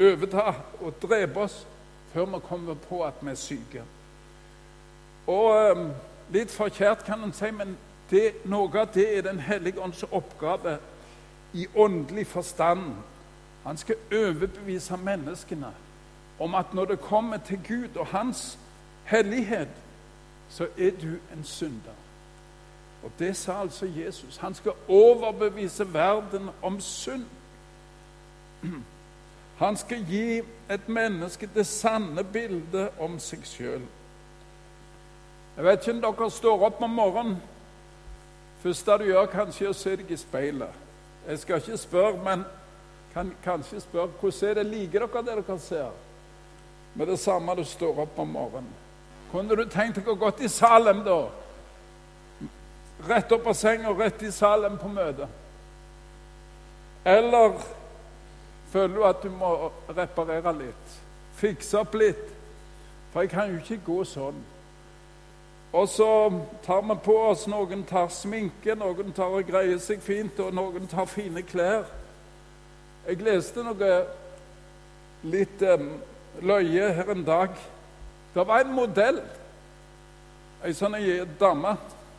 overta 0.00 0.54
og 0.80 0.94
drepe 1.02 1.40
oss 1.40 1.60
før 2.12 2.24
vi 2.24 2.40
kommer 2.48 2.74
på 2.74 3.02
at 3.04 3.20
vi 3.20 3.30
er 3.30 3.38
syke. 3.38 3.82
Og 5.26 5.50
eh, 5.56 5.84
litt 6.34 6.50
forkjært 6.50 7.04
kan 7.06 7.22
en 7.22 7.32
si, 7.36 7.50
men 7.54 7.76
det, 8.10 8.40
noe 8.48 8.72
av 8.80 8.90
det 8.94 9.06
er 9.18 9.22
Den 9.22 9.40
hellige 9.44 9.80
ånds 9.80 10.02
oppgave 10.10 10.78
i 11.52 11.66
åndelig 11.76 12.26
forstand. 12.26 12.94
Han 13.64 13.76
skal 13.76 13.96
overbevise 14.12 14.96
menneskene 14.96 15.72
om 16.38 16.54
at 16.54 16.74
når 16.74 16.84
det 16.84 17.00
kommer 17.00 17.36
til 17.36 17.60
Gud 17.68 17.96
og 17.96 18.06
Hans 18.06 18.58
hellighet, 19.04 19.68
så 20.48 20.68
er 20.78 20.90
du 20.90 21.18
en 21.36 21.44
synder. 21.44 22.07
Og 23.04 23.10
det 23.18 23.36
sa 23.36 23.60
altså 23.60 23.86
Jesus. 23.86 24.36
Han 24.36 24.54
skal 24.54 24.72
overbevise 24.88 25.92
verden 25.92 26.50
om 26.62 26.80
synd. 26.80 27.24
Han 29.58 29.76
skal 29.76 30.04
gi 30.06 30.42
et 30.70 30.88
menneske 30.88 31.48
det 31.54 31.66
sanne 31.66 32.24
bildet 32.24 32.90
om 32.98 33.18
seg 33.18 33.46
sjøl. 33.46 33.82
Jeg 35.56 35.64
vet 35.64 35.80
ikke 35.80 35.94
om 35.96 36.02
dere 36.02 36.30
står 36.30 36.66
opp 36.66 36.82
om 36.82 36.90
morgenen. 36.90 37.40
første 38.62 38.98
du 38.98 39.04
gjør, 39.04 39.26
kanskje 39.26 39.68
å 39.68 39.72
se 39.72 39.96
deg 39.96 40.10
i 40.10 40.16
speilet. 40.16 40.74
Jeg 41.28 41.38
skal 41.38 41.56
ikke 41.56 41.76
spørre, 41.76 42.24
men 42.24 42.44
kan 43.14 43.32
kanskje 43.44 43.80
spørre 43.80 44.10
hvordan 44.20 44.50
er 44.50 44.54
det 44.54 44.66
liker 44.66 45.06
dere 45.06 45.22
det 45.22 45.36
dere 45.46 45.58
ser? 45.58 45.90
Med 46.94 47.06
det 47.06 47.18
samme 47.18 47.54
du 47.54 47.64
står 47.64 47.98
opp 47.98 48.18
om 48.18 48.28
morgenen. 48.28 48.74
Kunne 49.32 49.56
du 49.56 49.64
tenkt 49.64 49.98
deg 49.98 50.08
å 50.08 50.14
gå 50.14 50.30
til 50.30 50.50
Salem 50.50 51.02
da? 51.04 51.28
Rett 53.06 53.32
opp 53.32 53.46
av 53.46 53.54
senga, 53.54 53.92
rett 53.94 54.22
i 54.22 54.32
salen 54.32 54.78
på 54.78 54.88
møte? 54.90 55.28
Eller 57.06 57.54
føler 58.72 58.94
du 58.94 59.04
at 59.06 59.22
du 59.22 59.30
må 59.30 59.70
reparere 59.94 60.52
litt? 60.58 60.96
Fikse 61.38 61.78
opp 61.78 61.94
litt? 61.94 62.24
For 63.12 63.24
jeg 63.24 63.30
kan 63.32 63.52
jo 63.52 63.60
ikke 63.62 63.84
gå 63.86 64.02
sånn. 64.08 64.40
Og 65.72 65.88
så 65.88 66.08
tar 66.64 66.82
vi 66.88 66.96
på 67.04 67.14
oss 67.28 67.46
Noen 67.46 67.84
tar 67.84 68.08
sminke, 68.12 68.74
noen 68.74 69.12
tar 69.12 69.34
og 69.36 69.46
greier 69.46 69.78
seg 69.84 70.00
fint, 70.02 70.40
og 70.40 70.54
noen 70.56 70.88
tar 70.88 71.06
fine 71.06 71.44
klær. 71.46 71.86
Jeg 73.06 73.22
leste 73.24 73.64
noe 73.64 73.92
litt 75.28 75.62
um, 75.64 75.92
løye 76.42 76.88
her 76.96 77.12
en 77.12 77.24
dag. 77.24 77.54
Det 78.34 78.46
var 78.46 78.64
en 78.64 78.74
modell, 78.74 79.22
ei 80.64 80.74
sånn 80.76 80.96
dame 81.38 81.76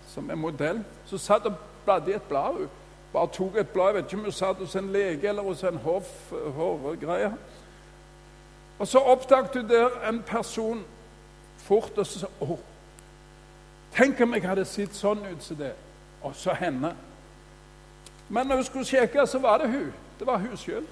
som 0.09 0.29
er 0.29 0.35
modell, 0.35 0.83
som 1.05 1.17
satt 1.17 1.45
og 1.45 1.57
bladde 1.85 2.11
i 2.11 2.15
et 2.17 2.29
blad. 2.29 2.53
Hun 2.53 2.69
bare 3.13 3.27
tok 3.33 3.55
et 3.55 3.69
blad. 3.69 3.85
Jeg 3.85 3.95
vet 3.95 4.05
ikke 4.05 4.17
om 4.17 4.23
hun 4.23 4.31
satt 4.31 4.57
hos 4.57 4.75
en 4.75 4.91
lege 4.91 5.29
eller 5.29 5.41
hos 5.41 5.63
en 5.63 5.77
hårgreie. 5.77 7.33
Og 8.79 8.87
så 8.87 8.99
oppdaget 8.99 9.55
hun 9.55 9.69
der 9.69 10.09
en 10.09 10.23
person 10.23 10.83
fort, 11.57 11.97
og 11.97 12.05
så 12.05 12.19
sa 12.19 12.27
oh, 12.39 12.59
Tenk 13.93 14.21
om 14.21 14.33
jeg 14.33 14.45
hadde 14.45 14.65
sett 14.69 14.93
sånn 14.93 15.23
ut 15.25 15.43
som 15.43 15.57
det. 15.57 15.73
Og 16.21 16.35
så 16.35 16.53
henne. 16.53 16.91
Men 18.29 18.47
når 18.47 18.55
hun 18.55 18.67
skulle 18.67 18.85
sjekke, 18.85 19.25
så 19.27 19.39
var 19.39 19.57
det 19.57 19.71
hun. 19.71 19.89
Det 20.19 20.27
var 20.27 20.37
hun 20.37 20.57
sjøl. 20.57 20.85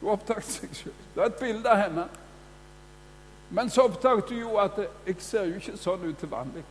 Hun 0.00 0.10
oppdaget 0.10 0.50
seg 0.50 0.74
sjøl. 0.74 0.96
Det 1.14 1.22
var 1.22 1.30
et 1.30 1.38
bilde 1.38 1.70
av 1.70 1.78
henne. 1.78 2.08
Men 3.50 3.70
så 3.70 3.86
oppdaget 3.86 4.34
hun 4.34 4.40
jo 4.40 4.56
at 4.58 4.82
jeg 5.06 5.16
ser 5.22 5.46
jo 5.46 5.60
ikke 5.60 5.78
sånn 5.78 6.08
ut 6.08 6.18
til 6.18 6.30
vanlig. 6.32 6.64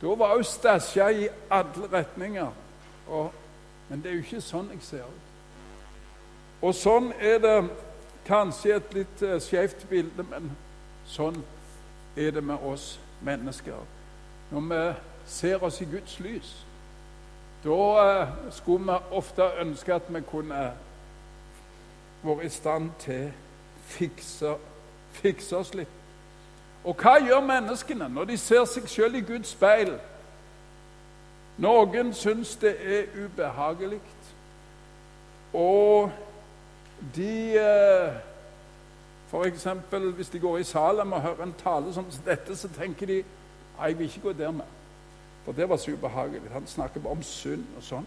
Da 0.00 0.14
var 0.14 0.34
hun 0.34 0.44
stæsja 0.44 1.08
i 1.08 1.28
alle 1.50 1.92
retninger. 1.92 2.52
Og, 3.08 3.32
men 3.88 4.02
det 4.02 4.10
er 4.10 4.14
jo 4.14 4.24
ikke 4.26 4.40
sånn 4.44 4.70
jeg 4.72 4.82
ser 4.86 5.06
ut. 5.06 5.26
Og 6.62 6.74
sånn 6.74 7.12
er 7.20 7.38
det 7.42 7.56
kanskje 8.26 8.76
et 8.76 8.94
litt 8.94 9.22
uh, 9.22 9.36
skjevt 9.42 9.84
bilde, 9.90 10.24
men 10.30 10.50
sånn 11.06 11.38
er 12.18 12.34
det 12.34 12.42
med 12.44 12.64
oss 12.66 12.96
mennesker. 13.24 13.78
Når 14.50 14.66
vi 14.70 14.82
ser 15.26 15.62
oss 15.64 15.80
i 15.80 15.86
Guds 15.88 16.18
lys, 16.20 16.50
da 17.64 17.78
uh, 17.78 18.34
skulle 18.54 18.84
vi 18.92 19.16
ofte 19.18 19.46
ønske 19.62 19.94
at 19.94 20.10
vi 20.10 20.22
kunne 20.30 20.64
vært 22.22 22.44
i 22.44 22.50
stand 22.52 22.90
til 23.02 23.28
å 23.30 23.86
fikse, 23.88 24.56
fikse 25.22 25.56
oss 25.56 25.72
litt. 25.78 25.97
Og 26.84 26.94
hva 26.94 27.18
gjør 27.18 27.40
menneskene 27.44 28.08
når 28.08 28.30
de 28.30 28.38
ser 28.38 28.64
seg 28.70 28.88
selv 28.88 29.18
i 29.18 29.24
Guds 29.26 29.54
speil? 29.56 29.96
Noen 31.58 32.12
syns 32.14 32.54
det 32.62 32.76
er 32.78 33.08
ubehagelig, 33.18 33.98
og 35.52 36.10
de 37.16 37.58
eh, 37.58 38.18
F.eks. 39.28 39.66
hvis 40.16 40.28
de 40.28 40.38
går 40.38 40.58
i 40.58 40.64
Salem 40.64 41.12
og 41.12 41.20
hører 41.20 41.42
en 41.42 41.54
tale 41.64 41.94
som 41.94 42.06
dette, 42.24 42.56
så 42.56 42.68
tenker 42.68 43.06
de 43.06 43.24
jeg 43.80 43.98
vil 43.98 44.06
ikke 44.06 44.20
gå 44.20 44.32
der 44.32 44.50
med. 44.50 44.64
For 45.44 45.52
det 45.52 45.68
var 45.68 45.76
så 45.76 45.92
ubehagelig. 45.92 46.50
Han 46.52 46.66
snakker 46.66 47.00
bare 47.00 47.12
om 47.12 47.22
synd 47.22 47.64
og 47.76 47.82
sånn. 47.82 48.06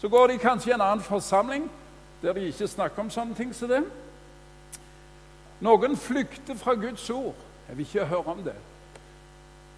Så 0.00 0.08
går 0.08 0.26
de 0.26 0.38
kanskje 0.38 0.70
i 0.70 0.74
en 0.74 0.80
annen 0.80 1.04
forsamling 1.04 1.70
der 2.22 2.32
de 2.32 2.46
ikke 2.46 2.68
snakker 2.68 3.02
om 3.02 3.10
sånne 3.10 3.34
ting 3.34 3.54
som 3.54 3.68
det. 3.68 3.82
Noen 5.60 5.96
flykter 5.96 6.54
fra 6.58 6.74
Guds 6.74 7.10
ord. 7.10 7.38
Jeg 7.72 7.78
vil 7.78 7.86
ikke 7.86 8.04
høre 8.04 8.24
om 8.26 8.42
det. 8.42 8.54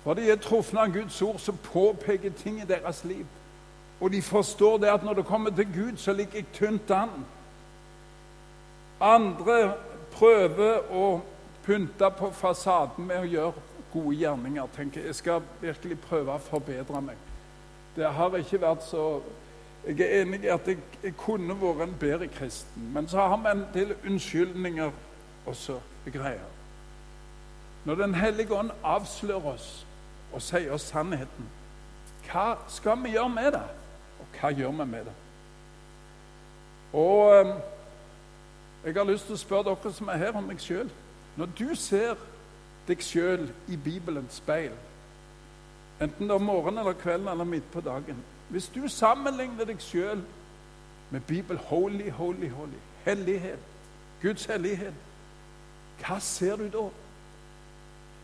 For 0.03 0.15
de 0.15 0.31
er 0.31 0.37
truffet 0.37 0.79
av 0.79 0.91
Guds 0.93 1.23
ord 1.23 1.37
som 1.39 1.59
påpeker 1.63 2.33
ting 2.35 2.57
i 2.59 2.65
deres 2.67 3.05
liv. 3.05 3.27
Og 4.01 4.11
de 4.11 4.23
forstår 4.23 4.79
det 4.79 4.89
at 4.91 5.05
når 5.05 5.15
det 5.15 5.25
kommer 5.25 5.51
til 5.51 5.69
Gud, 5.75 5.97
så 5.97 6.13
ligger 6.13 6.35
jeg 6.35 6.47
tynt 6.53 6.91
an. 6.91 7.13
Andre 9.01 9.77
prøver 10.11 10.91
å 10.91 11.21
pynte 11.63 12.11
på 12.19 12.33
fasaden 12.35 13.07
med 13.07 13.23
å 13.23 13.31
gjøre 13.31 13.63
gode 13.93 14.17
gjerninger. 14.17 14.67
tenker 14.77 15.07
Jeg 15.07 15.15
skal 15.15 15.47
virkelig 15.61 16.01
prøve 16.01 16.35
å 16.35 16.43
forbedre 16.43 17.01
meg. 17.01 17.23
Det 17.95 18.11
har 18.11 18.35
ikke 18.37 18.61
vært 18.61 18.83
så 18.91 19.23
Jeg 19.87 20.01
er 20.01 20.23
enig 20.23 20.43
i 20.45 20.51
at 20.51 20.67
jeg, 20.67 20.79
jeg 21.03 21.15
kunne 21.17 21.55
vært 21.61 21.87
en 21.87 21.97
bedre 22.01 22.27
kristen, 22.27 22.91
men 22.95 23.09
så 23.09 23.29
har 23.29 23.37
vi 23.37 23.51
en 23.51 23.65
del 23.75 23.95
unnskyldninger 24.05 24.91
også 25.47 25.79
greier. 26.13 26.64
Når 27.85 27.95
Den 27.95 28.15
hellige 28.15 28.55
ånd 28.55 28.71
avslører 28.83 29.53
oss 29.55 29.87
og 30.33 30.43
sier 30.43 30.73
oss 30.73 30.89
sannheten, 30.89 31.51
hva 32.25 32.57
skal 32.69 32.99
vi 33.05 33.13
gjøre 33.15 33.29
med 33.29 33.53
det? 33.53 33.63
Og 34.21 34.39
hva 34.41 34.51
gjør 34.51 34.71
vi 34.71 34.87
med 34.89 35.05
det? 35.05 35.13
Og 36.95 37.35
ehm, 37.35 37.53
jeg 38.85 38.95
har 38.95 39.05
lyst 39.05 39.27
til 39.27 39.37
å 39.37 39.41
spørre 39.41 39.75
dere 39.75 39.93
som 39.93 40.09
er 40.09 40.21
her, 40.21 40.37
om 40.37 40.49
meg 40.49 40.63
sjøl. 40.63 40.91
Når 41.37 41.53
du 41.59 41.75
ser 41.79 42.17
deg 42.89 43.03
sjøl 43.03 43.49
i 43.69 43.77
Bibelens 43.77 44.41
speil, 44.41 44.75
enten 46.01 46.29
det 46.29 46.35
er 46.35 46.43
morgenen 46.43 46.83
eller 46.83 46.97
kvelden 46.99 47.29
eller 47.29 47.47
midt 47.47 47.67
på 47.73 47.81
dagen 47.81 48.19
Hvis 48.49 48.67
du 48.75 48.89
sammenligner 48.89 49.65
deg 49.65 49.81
sjøl 49.81 50.21
med 51.11 51.21
Bibel 51.21 51.57
holy, 51.57 52.11
holy, 52.11 52.49
holy, 52.49 52.81
hellighet, 53.05 53.59
Guds 54.23 54.45
hellighet, 54.45 54.95
hva 56.01 56.19
ser 56.21 56.57
du 56.57 56.69
da? 56.69 56.89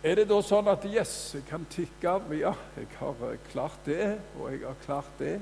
Er 0.02 0.16
det 0.16 0.30
da 0.30 0.38
sånn 0.40 0.68
at 0.72 0.84
yes, 0.88 1.34
jeg 1.36 1.44
kan 1.50 1.66
tikke 1.68 2.08
av 2.08 2.30
ja, 2.32 2.54
jeg 2.78 2.86
har 2.96 3.18
eh, 3.26 3.40
klart 3.50 3.82
det, 3.84 4.06
og 4.38 4.46
jeg 4.48 4.62
har 4.64 4.78
klart 4.86 5.18
det, 5.18 5.34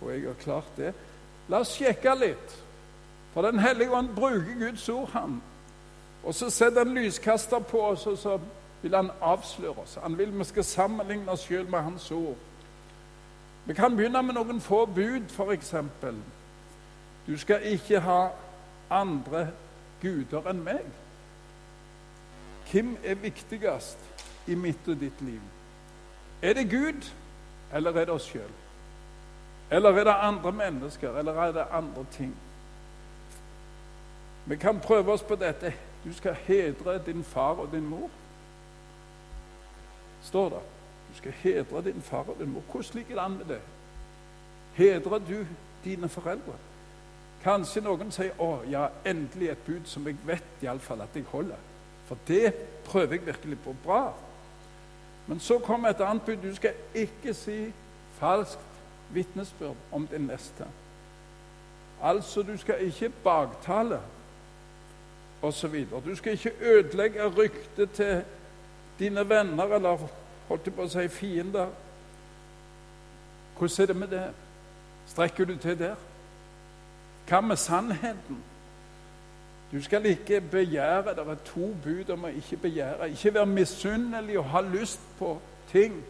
og 0.00 0.10
jeg 0.10 0.24
har 0.26 0.40
klart 0.40 0.72
det? 0.80 0.90
La 1.50 1.60
oss 1.62 1.76
sjekke 1.76 2.14
litt. 2.18 2.56
For 3.30 3.46
Den 3.46 3.62
hellige 3.62 3.94
ånd 3.94 4.10
bruker 4.16 4.56
Guds 4.58 4.88
ord, 4.90 5.12
han. 5.14 5.36
Og 6.24 6.34
så 6.34 6.50
setter 6.50 6.82
han 6.82 6.94
lyskaster 6.94 7.62
på 7.62 7.84
oss, 7.92 8.06
og 8.10 8.18
så 8.18 8.40
vil 8.82 8.96
han 8.98 9.12
avsløre 9.20 9.84
oss. 9.84 9.98
Han 10.02 10.18
vil 10.18 10.32
vi 10.38 10.44
skal 10.44 10.66
sammenligne 10.66 11.30
oss 11.30 11.46
sjøl 11.46 11.70
med 11.70 11.82
hans 11.86 12.10
ord. 12.10 12.36
Vi 13.66 13.74
kan 13.78 13.94
begynne 13.96 14.22
med 14.26 14.34
noen 14.34 14.60
få 14.60 14.86
bud, 14.86 15.30
f.eks. 15.30 15.74
Du 17.26 17.36
skal 17.38 17.62
ikke 17.62 18.00
ha 18.02 18.20
andre 18.90 19.46
guder 20.02 20.50
enn 20.50 20.64
meg. 20.66 20.90
Hvem 22.70 22.96
er 23.04 23.14
viktigst 23.14 23.98
i 24.46 24.54
mitt 24.54 24.88
og 24.88 25.00
ditt 25.00 25.20
liv? 25.20 25.40
Er 26.42 26.52
det 26.54 26.70
Gud, 26.70 27.10
eller 27.74 27.90
er 27.90 28.04
det 28.04 28.14
oss 28.14 28.28
sjøl? 28.30 28.52
Eller 29.70 29.90
er 29.90 30.04
det 30.04 30.14
andre 30.14 30.52
mennesker, 30.52 31.16
eller 31.18 31.32
er 31.32 31.52
det 31.52 31.64
andre 31.70 32.04
ting? 32.12 32.36
Vi 34.46 34.56
kan 34.56 34.80
prøve 34.80 35.12
oss 35.12 35.22
på 35.22 35.34
dette. 35.34 35.74
Du 36.04 36.12
skal 36.14 36.34
hedre 36.34 36.98
din 37.06 37.24
far 37.24 37.60
og 37.60 37.72
din 37.72 37.86
mor. 37.86 38.10
Står 40.22 40.48
det. 40.48 40.62
Du 41.12 41.16
skal 41.16 41.32
hedre 41.32 41.82
din 41.82 42.02
far 42.02 42.24
og 42.28 42.36
din 42.38 42.52
mor. 42.52 42.62
Hvordan 42.72 42.94
ligger 42.94 43.14
det 43.14 43.24
an 43.24 43.38
med 43.38 43.44
det? 43.44 43.60
Hedrer 44.74 45.18
du 45.18 45.46
dine 45.84 46.08
foreldre? 46.08 46.54
Kanskje 47.42 47.80
noen 47.80 48.10
sier 48.12 48.32
'Å, 48.38 48.70
ja, 48.70 48.88
endelig 49.04 49.48
et 49.48 49.66
bud 49.66 49.80
som 49.84 50.06
jeg 50.06 50.16
vet 50.24 50.62
iallfall 50.62 51.00
at 51.00 51.08
jeg 51.14 51.24
holder'. 51.24 51.69
For 52.10 52.18
det 52.28 52.54
prøver 52.84 53.12
jeg 53.12 53.26
virkelig 53.26 53.58
på 53.62 53.76
bra. 53.84 54.12
Men 55.26 55.40
så 55.40 55.58
kommer 55.58 55.88
et 55.88 56.00
annet 56.00 56.22
bud. 56.22 56.36
Du 56.36 56.54
skal 56.54 56.72
ikke 56.94 57.34
si 57.34 57.72
falskt 58.18 58.58
vitnesbyrd 59.10 59.76
om 59.92 60.06
din 60.06 60.26
neste. 60.26 60.66
Altså, 62.02 62.42
du 62.42 62.56
skal 62.56 62.82
ikke 62.82 63.12
baktale 63.24 64.00
osv. 65.42 65.86
Du 66.04 66.16
skal 66.16 66.32
ikke 66.32 66.52
ødelegge 66.60 67.26
ryktet 67.26 67.90
til 67.90 68.24
dine 68.98 69.28
venner 69.28 69.64
eller 69.64 70.08
holdt 70.48 70.66
jeg 70.66 70.74
på 70.74 70.82
å 70.82 70.90
si, 70.90 71.08
fiender. 71.08 71.70
Hvordan 73.58 73.82
er 73.82 73.86
det 73.86 73.96
med 73.96 74.08
det? 74.08 74.28
Strekker 75.06 75.44
du 75.44 75.56
til 75.56 75.78
der? 75.78 75.94
Hva 77.28 77.40
med 77.40 77.56
sannheten? 77.56 78.42
Du 79.72 79.82
skal 79.82 80.06
ikke 80.06 80.40
begjære. 80.40 81.14
Det 81.14 81.18
er 81.18 81.34
to 81.44 81.74
bud 81.84 82.10
om 82.10 82.24
å 82.24 82.32
ikke 82.34 82.56
begjære. 82.56 83.10
Ikke 83.10 83.34
være 83.34 83.46
misunnelig 83.46 84.38
og 84.38 84.44
ha 84.44 84.60
lyst 84.60 85.00
på 85.18 85.36
ting 85.70 86.02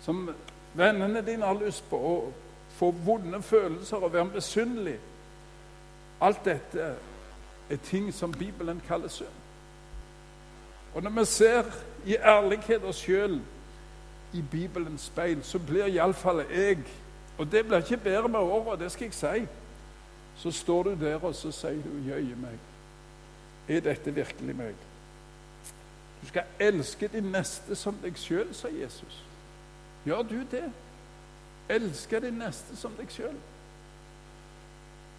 som 0.00 0.30
vennene 0.74 1.20
dine 1.26 1.44
har 1.44 1.58
lyst 1.60 1.84
på, 1.90 1.96
og 1.96 2.32
få 2.70 2.90
vonde 2.90 3.42
følelser 3.42 3.96
og 3.96 4.12
være 4.12 4.24
misunnelig. 4.24 4.98
Alt 6.20 6.44
dette 6.44 6.94
er 7.70 7.76
ting 7.84 8.14
som 8.14 8.32
Bibelen 8.32 8.80
kaller 8.88 9.08
synd. 9.08 9.36
Og 10.94 11.02
når 11.02 11.10
vi 11.10 11.24
ser 11.24 11.64
i 12.06 12.16
ærlighet 12.16 12.84
oss 12.84 12.96
sjøl 12.96 13.40
i 14.32 14.42
Bibelens 14.50 15.02
speil, 15.10 15.44
så 15.44 15.58
blir 15.58 15.86
iallfall 15.86 16.44
jeg 16.50 16.78
Og 17.38 17.52
det 17.52 17.66
blir 17.66 17.78
ikke 17.78 17.96
bedre 17.96 18.28
med 18.28 18.38
åra, 18.38 18.76
det 18.76 18.92
skal 18.92 19.04
jeg 19.04 19.14
si. 19.14 19.46
Så 20.36 20.50
står 20.50 20.82
du 20.82 20.96
der 21.00 21.24
og 21.24 21.34
så 21.34 21.52
sier 21.52 21.82
du 21.82 22.10
jøye 22.10 22.36
meg. 22.36 22.69
Er 23.70 23.80
dette 23.84 24.14
virkelig 24.14 24.56
meg? 24.56 24.74
Du 26.20 26.26
skal 26.26 26.42
elske 26.60 27.08
din 27.08 27.30
neste 27.30 27.76
som 27.78 27.96
deg 28.02 28.18
sjøl, 28.18 28.50
sa 28.54 28.68
Jesus. 28.68 29.22
Gjør 30.04 30.22
du 30.26 30.40
det? 30.50 30.66
Elske 31.70 32.20
din 32.20 32.40
neste 32.42 32.76
som 32.76 32.96
deg 32.98 33.12
sjøl. 33.14 33.36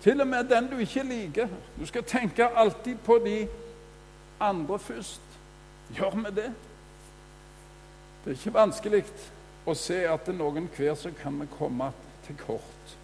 Til 0.01 0.21
og 0.21 0.27
med 0.27 0.49
den 0.49 0.67
du 0.67 0.77
ikke 0.83 1.03
liker. 1.05 1.47
Du 1.79 1.85
skal 1.85 2.03
tenke 2.03 2.47
alltid 2.47 2.99
på 3.05 3.17
de 3.23 3.47
andre 4.39 4.79
først. 4.79 5.21
Gjør 5.95 6.15
vi 6.15 6.35
det? 6.41 6.51
Det 8.23 8.31
er 8.31 8.37
ikke 8.37 8.53
vanskelig 8.53 9.03
å 9.65 9.73
se 9.77 10.03
at 10.09 10.25
det 10.27 10.35
noen 10.35 10.67
hver 10.75 10.95
så 10.97 11.11
kan 11.21 11.39
vi 11.39 11.47
komme 11.57 11.91
til 12.27 12.37
kort. 12.37 12.95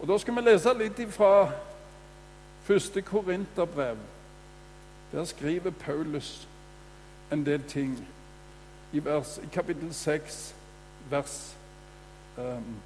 Og 0.00 0.08
Da 0.08 0.18
skal 0.18 0.36
vi 0.36 0.44
lese 0.46 0.74
litt 0.78 1.00
fra 1.12 1.50
første 2.68 3.02
Korinterbrev. 3.02 3.96
Der 5.12 5.24
skriver 5.24 5.70
Paulus 5.70 6.48
en 7.32 7.46
del 7.46 7.62
ting 7.62 8.08
i, 8.92 9.04
vers, 9.04 9.40
i 9.44 9.46
kapittel 9.52 9.94
6, 9.94 10.56
vers 11.10 11.56
um, 12.38 12.76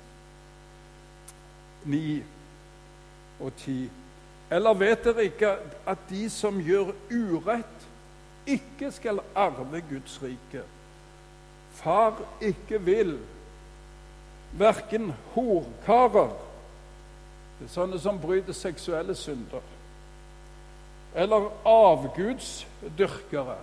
9 1.85 2.23
og 3.41 3.57
10. 3.57 3.91
Eller 4.51 4.75
vet 4.75 5.05
dere 5.05 5.25
ikke 5.25 5.57
at 5.87 5.99
de 6.11 6.31
som 6.31 6.63
gjør 6.63 6.93
urett, 7.11 7.89
ikke 8.47 8.93
skal 8.93 9.19
arve 9.35 9.83
Guds 9.91 10.23
rike? 10.23 10.63
Far 11.73 12.23
ikke 12.41 12.83
vil, 12.83 13.19
verken 14.53 15.13
horkarer 15.35 16.39
Det 17.59 17.69
er 17.69 17.75
sånne 17.75 17.99
som 18.01 18.19
bryter 18.19 18.53
seksuelle 18.53 19.15
synder. 19.15 19.72
Eller 21.15 21.51
avgudsdyrkere. 21.65 23.57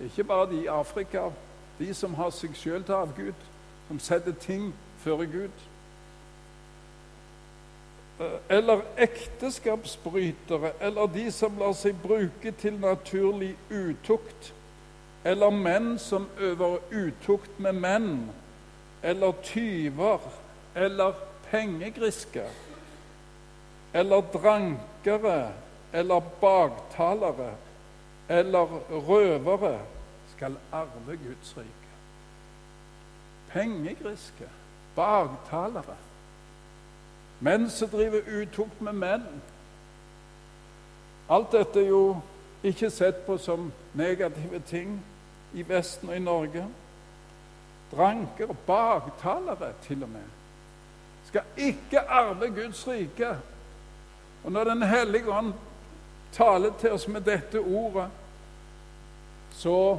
Ikke 0.00 0.24
bare 0.24 0.50
de 0.50 0.62
i 0.62 0.66
Afrika, 0.66 1.30
de 1.78 1.94
som 1.94 2.14
har 2.14 2.30
seg 2.30 2.54
sjøl 2.58 2.84
til 2.84 2.92
avgud, 2.94 3.46
som 3.88 3.98
setter 3.98 4.34
ting 4.40 4.72
før 5.02 5.16
Gud. 5.16 5.64
Eh, 8.20 8.38
eller 8.48 8.82
ekteskapsbrytere, 8.96 10.72
eller 10.80 11.06
de 11.06 11.30
som 11.30 11.58
lar 11.58 11.74
seg 11.76 11.98
bruke 12.02 12.52
til 12.58 12.78
naturlig 12.80 13.56
utukt, 13.70 14.54
eller 15.24 15.50
menn 15.50 15.98
som 15.98 16.28
øver 16.40 16.78
utukt 16.90 17.60
med 17.60 17.72
menn, 17.72 18.30
eller 19.02 19.32
tyver, 19.42 20.18
eller 20.74 21.12
pengegriske. 21.50 22.46
eller 23.94 24.20
drankere, 24.32 25.52
eller 25.92 26.20
baktalere, 26.40 27.54
eller 28.28 28.80
røvere, 28.90 29.80
skal 30.36 30.56
arve 30.72 31.16
Guds 31.16 31.56
rike. 31.56 31.68
Pengegriske, 33.52 34.48
baktalere 34.96 35.96
Menn 37.42 37.70
som 37.70 37.88
driver 37.88 38.20
utukt 38.42 38.80
med 38.80 38.92
menn. 38.92 39.24
Alt 41.30 41.50
dette 41.52 41.80
er 41.80 41.88
jo 41.88 42.20
ikke 42.62 42.90
sett 42.90 43.24
på 43.26 43.34
som 43.42 43.72
negative 43.98 44.60
ting 44.66 44.92
i 45.58 45.64
Vesten 45.66 46.12
og 46.12 46.16
i 46.16 46.22
Norge. 46.22 46.66
Dranker, 47.90 48.54
baktalere 48.66 49.72
til 49.82 50.06
og 50.06 50.12
med, 50.12 50.28
skal 51.26 51.42
ikke 51.56 52.00
arve 52.00 52.50
Guds 52.54 52.86
rike. 52.88 53.34
Og 54.44 54.52
når 54.52 54.64
Den 54.64 54.82
hellige 54.82 55.32
ånd 55.32 55.52
taler 56.32 56.72
til 56.80 56.92
oss 56.92 57.08
med 57.08 57.20
dette 57.20 57.60
ordet, 57.60 58.08
så 59.52 59.98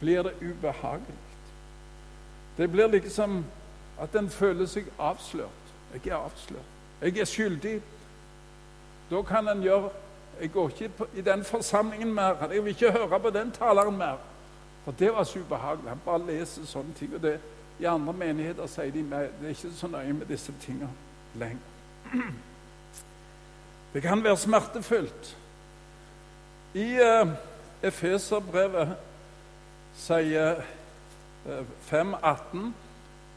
blir 0.00 0.22
det 0.22 0.34
ubehagelig. 0.42 1.20
Det 2.56 2.70
blir 2.70 2.86
liksom 2.86 3.44
at 4.00 4.14
en 4.14 4.30
føler 4.30 4.66
seg 4.66 4.86
avslørt. 4.98 5.72
Jeg 5.94 6.12
er 6.12 6.16
avslørt. 6.16 6.70
Jeg 7.02 7.18
er 7.18 7.24
skyldig. 7.24 7.80
Da 9.10 9.22
kan 9.22 9.48
en 9.48 9.62
gjøre 9.62 9.90
Jeg 10.40 10.50
går 10.52 10.68
ikke 10.68 10.90
i 11.14 11.20
den 11.20 11.44
forsamlingen 11.44 12.14
mer. 12.14 12.34
Jeg 12.52 12.64
vil 12.64 12.70
ikke 12.70 12.90
høre 12.92 13.20
på 13.20 13.30
den 13.30 13.50
taleren 13.50 13.96
mer. 13.96 14.16
For 14.84 14.92
det 14.92 15.12
var 15.12 15.24
så 15.24 15.38
ubehagelig. 15.38 15.88
Han 15.88 16.00
bare 16.04 16.26
leser 16.26 16.66
sånne 16.66 16.92
ting. 16.94 17.14
og 17.14 17.22
det, 17.22 17.40
I 17.78 17.84
andre 17.84 18.12
menigheter 18.12 18.66
sier 18.66 18.90
de 18.90 19.02
meg 19.02 19.30
det 19.40 19.46
er 19.46 19.54
ikke 19.54 19.70
så 19.76 19.86
nøye 19.86 20.12
med 20.12 20.26
disse 20.26 20.52
tingene 20.60 20.90
lenger. 21.34 21.62
Det 23.94 24.02
kan 24.02 24.24
være 24.24 24.36
smertefullt. 24.36 25.36
I 26.74 26.86
uh, 27.00 27.28
Efeserbrevet 27.82 28.96
sier 29.94 30.56
eh, 31.46 31.66
5.18 31.90 32.72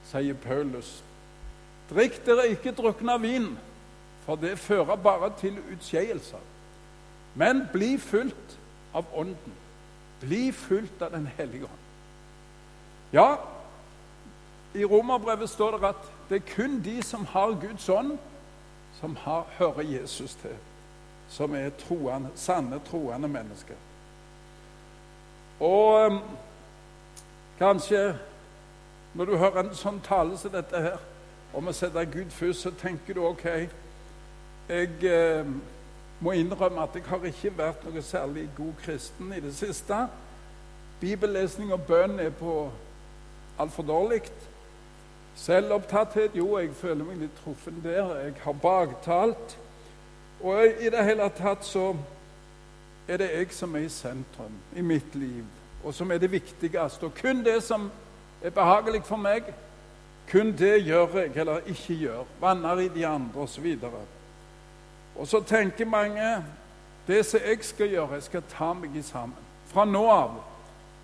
sier 0.10 0.38
Paulus 0.41 1.04
Drikk 1.89 2.17
dere 2.26 2.47
ikke 2.52 2.73
drukna 2.76 3.15
vin, 3.21 3.52
for 4.26 4.36
det 4.36 4.58
fører 4.60 4.95
bare 5.00 5.30
til 5.39 5.56
utskeielser. 5.71 6.41
Men 7.36 7.62
bli 7.71 7.93
fulgt 7.97 8.58
av 8.93 9.06
Ånden. 9.15 9.54
Bli 10.19 10.52
fulgt 10.52 11.02
av 11.02 11.12
Den 11.12 11.30
hellige 11.38 11.63
ånd. 11.63 11.86
Ja, 13.13 13.36
i 14.76 14.84
Romerbrevet 14.84 15.50
står 15.50 15.78
det 15.78 15.93
at 15.93 16.10
det 16.30 16.36
er 16.41 16.56
kun 16.56 16.82
de 16.84 16.97
som 17.04 17.26
har 17.26 17.56
Guds 17.62 17.89
ånd, 17.89 18.17
som 19.00 19.15
har, 19.15 19.45
hører 19.58 19.82
Jesus 19.82 20.36
til, 20.41 20.58
som 21.30 21.56
er 21.56 21.70
troende, 21.70 22.30
sanne 22.36 22.80
troende 22.88 23.28
mennesker. 23.28 23.76
Og 25.60 26.12
um, 26.12 26.22
kanskje 27.60 28.16
når 29.18 29.26
du 29.26 29.38
hører 29.38 29.63
en 29.63 29.74
sånn 29.74 29.98
tale 30.06 30.38
som 30.38 30.54
dette 30.54 30.82
her, 30.82 30.98
om 31.58 31.70
å 31.70 31.74
sette 31.74 32.04
Gud 32.12 32.30
først, 32.36 32.68
så 32.68 32.72
tenker 32.78 33.16
du 33.18 33.24
OK 33.26 33.46
Jeg 33.48 35.08
eh, 35.08 35.48
må 36.20 36.34
innrømme 36.38 36.84
at 36.84 36.98
jeg 36.98 37.08
har 37.08 37.24
ikke 37.26 37.54
vært 37.58 37.86
noe 37.88 38.04
særlig 38.04 38.50
god 38.58 38.74
kristen 38.84 39.32
i 39.34 39.40
det 39.42 39.54
siste. 39.56 40.04
Bibellesning 41.00 41.72
og 41.74 41.86
bønn 41.88 42.20
er 42.20 42.34
på 42.36 42.68
altfor 43.58 43.88
dårlig. 43.88 44.22
Selvopptatthet 45.38 46.36
Jo, 46.36 46.58
jeg 46.60 46.76
føler 46.76 47.08
meg 47.08 47.24
litt 47.24 47.42
truffen 47.42 47.80
der. 47.86 48.12
Jeg 48.26 48.36
har 48.44 48.60
baktalt. 48.62 49.58
Og 50.43 50.65
i 50.65 50.89
det 50.89 51.06
hele 51.06 51.30
tatt 51.38 51.65
så 51.65 51.95
er 53.08 53.17
det 53.17 53.30
jeg 53.32 53.54
som 53.56 53.76
er 53.76 53.88
i 53.88 53.89
sentrum 53.89 54.58
i 54.76 54.82
mitt 54.82 55.15
liv, 55.15 55.45
og 55.84 55.93
som 55.93 56.12
er 56.12 56.17
det 56.17 56.32
viktigste. 56.32 57.06
Og 57.06 57.15
kun 57.21 57.43
det 57.45 57.63
som 57.63 57.89
er 58.43 58.50
behagelig 58.50 59.04
for 59.06 59.17
meg, 59.17 59.54
kun 60.32 60.52
det 60.58 60.86
gjør 60.86 61.17
jeg, 61.17 61.32
eller 61.36 61.58
ikke 61.65 61.93
gjør. 61.93 62.23
Vanner 62.41 62.80
i 62.80 62.88
de 62.88 63.08
andre, 63.08 63.41
osv. 63.41 63.78
Og, 63.84 64.02
og 65.15 65.28
så 65.28 65.41
tenker 65.41 65.86
mange 65.86 66.43
det 67.08 67.26
som 67.26 67.39
jeg 67.45 67.58
skal 67.62 67.89
gjøre, 67.89 68.13
jeg 68.13 68.23
skal 68.23 68.43
ta 68.50 68.73
meg 68.73 68.95
i 68.95 69.02
sammen. 69.02 69.47
Fra 69.71 69.86
nå 69.86 70.04
av 70.12 70.36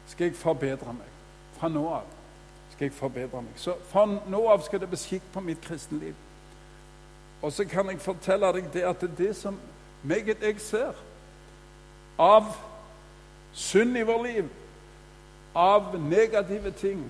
skal 0.08 0.28
jeg 0.28 0.36
forbedre 0.36 0.94
meg. 0.94 1.10
Fra 1.58 1.70
nå 1.72 1.88
av 1.88 2.12
skal 2.74 2.86
jeg 2.86 2.94
forbedre 2.98 3.42
meg. 3.42 3.56
Så 3.56 3.76
fra 3.92 4.06
nå 4.06 4.42
av 4.52 4.64
skal 4.66 4.82
det 4.84 4.90
bli 4.92 5.00
skikk 5.00 5.30
på 5.34 5.44
mitt 5.46 5.62
kristenliv. 5.64 6.14
Og 7.44 7.52
så 7.52 7.66
kan 7.68 7.90
jeg 7.92 8.00
fortelle 8.02 8.54
deg 8.56 8.70
det 8.74 8.86
at 8.88 9.02
det 9.02 9.10
er 9.10 9.16
det 9.20 9.34
som 9.36 9.60
meget 10.04 10.44
jeg 10.44 10.62
ser 10.64 10.96
av 12.20 12.54
synd 13.54 13.98
i 13.98 14.06
vår 14.08 14.24
liv, 14.24 14.48
av 15.56 16.00
negative 16.00 16.72
ting, 16.72 17.04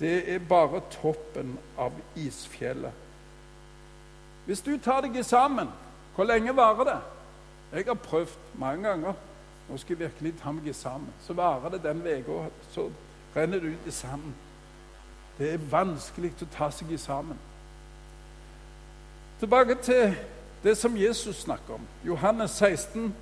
det 0.00 0.34
er 0.34 0.38
bare 0.48 0.80
toppen 0.90 1.58
av 1.78 1.92
isfjellet. 2.16 2.92
Hvis 4.46 4.64
du 4.64 4.72
tar 4.78 5.04
deg 5.04 5.20
sammen, 5.24 5.68
hvor 6.16 6.26
lenge 6.26 6.56
varer 6.56 6.88
det? 6.88 6.98
Jeg 7.72 7.84
har 7.86 7.94
prøvd 7.94 8.34
mange 8.58 8.88
ganger. 8.88 9.14
Nå 9.68 9.76
skal 9.78 9.94
jeg 9.94 10.08
virkelig 10.08 10.34
ta 10.40 10.50
meg 10.52 10.74
sammen. 10.74 11.12
Så 11.22 11.32
varer 11.32 11.70
det 11.70 11.82
den 11.84 12.02
uka. 12.02 12.48
Så 12.72 12.90
renner 13.36 13.60
det 13.60 13.76
ut 13.76 13.86
i 13.86 13.94
sanden. 13.94 14.34
Det 15.38 15.54
er 15.54 15.70
vanskelig 15.70 16.32
å 16.42 16.50
ta 16.52 16.70
seg 16.74 16.90
sammen. 17.00 17.38
Tilbake 19.42 19.74
til 19.74 20.16
det 20.62 20.76
som 20.78 20.96
Jesus 20.96 21.36
snakker 21.36 21.74
om. 21.74 21.80
Johannes 22.06 22.50
16 22.50 23.14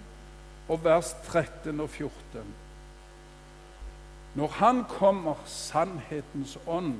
og 0.68 0.84
vers 0.84 1.16
13 1.26 1.80
og 1.80 1.90
14. 1.90 2.12
Når 4.34 4.46
Han 4.46 4.84
kommer, 4.84 5.34
sannhetens 5.46 6.58
ånd, 6.66 6.94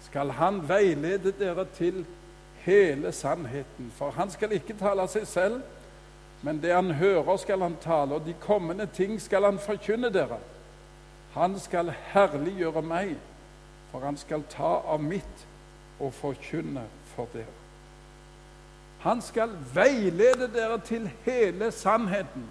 skal 0.00 0.30
Han 0.30 0.68
veilede 0.68 1.32
dere 1.32 1.64
til 1.64 2.06
hele 2.54 3.12
sannheten. 3.12 3.92
For 3.96 4.10
Han 4.10 4.30
skal 4.30 4.52
ikke 4.52 4.78
tale 4.78 5.02
av 5.02 5.10
seg 5.10 5.26
selv, 5.26 5.60
men 6.42 6.62
det 6.62 6.74
Han 6.74 6.94
hører, 6.94 7.36
skal 7.36 7.66
Han 7.66 7.76
tale, 7.82 8.14
og 8.14 8.26
de 8.26 8.38
kommende 8.40 8.86
ting 8.86 9.20
skal 9.20 9.44
Han 9.44 9.58
forkynne 9.58 10.14
dere. 10.14 10.38
Han 11.34 11.58
skal 11.58 11.90
herliggjøre 12.14 12.82
meg, 12.82 13.16
for 13.90 14.06
Han 14.06 14.16
skal 14.16 14.46
ta 14.50 14.76
av 14.86 15.02
mitt 15.02 15.48
og 15.98 16.14
forkynne 16.14 16.86
for 17.16 17.26
dere. 17.34 17.57
Han 19.00 19.22
skal 19.22 19.50
veilede 19.74 20.50
dere 20.54 20.80
til 20.80 21.10
hele 21.24 21.72
sannheten. 21.72 22.50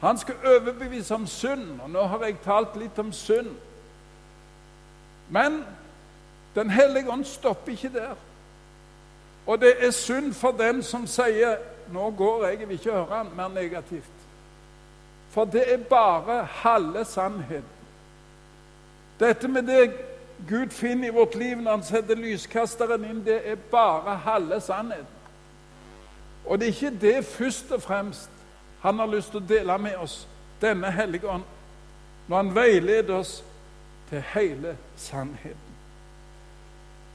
Han 0.00 0.18
skal 0.18 0.34
overbevise 0.46 1.14
om 1.14 1.26
synd, 1.26 1.80
og 1.80 1.90
nå 1.90 2.06
har 2.06 2.24
jeg 2.24 2.38
talt 2.44 2.76
litt 2.76 2.98
om 2.98 3.12
synd. 3.12 3.50
Men 5.28 5.64
Den 6.54 6.70
hellige 6.70 7.10
ånd 7.10 7.24
stopper 7.24 7.72
ikke 7.72 7.92
der. 7.94 8.14
Og 9.46 9.60
det 9.60 9.86
er 9.86 9.90
synd 9.90 10.32
for 10.34 10.50
den 10.50 10.82
som 10.82 11.06
sier 11.06 11.56
'Nå 11.92 12.10
går 12.10 12.46
jeg, 12.46 12.60
jeg 12.60 12.68
vil 12.68 12.74
ikke 12.74 12.90
høre 12.90 13.16
han 13.16 13.26
mer 13.36 13.48
negativt'. 13.48 14.20
For 15.30 15.44
det 15.44 15.72
er 15.72 15.76
bare 15.76 16.44
halve 16.44 17.04
sannheten. 17.04 17.64
Dette 19.20 19.48
med 19.48 19.62
det 19.62 19.92
Gud 20.48 20.70
finner 20.70 21.08
i 21.08 21.14
vårt 21.14 21.34
liv 21.34 21.56
når 21.56 21.70
han 21.70 21.84
setter 21.84 22.18
lyskasteren 22.18 23.04
inn, 23.04 23.24
det 23.24 23.40
er 23.44 23.60
bare 23.70 24.16
halve 24.24 24.60
sannheten. 24.60 25.16
Og 26.46 26.58
det 26.58 26.68
er 26.68 26.72
ikke 26.72 27.00
det 27.00 27.24
først 27.24 27.72
og 27.72 27.82
fremst 27.82 28.30
han 28.80 28.98
har 28.98 29.10
lyst 29.12 29.30
til 29.30 29.42
å 29.42 29.48
dele 29.48 29.76
med 29.78 29.96
oss, 30.00 30.22
denne 30.60 30.90
hellige 30.92 31.28
ånd, 31.28 31.44
når 32.28 32.36
han 32.36 32.54
veileder 32.54 33.14
oss 33.14 33.34
til 34.08 34.22
hele 34.32 34.76
sannheten. 34.96 35.76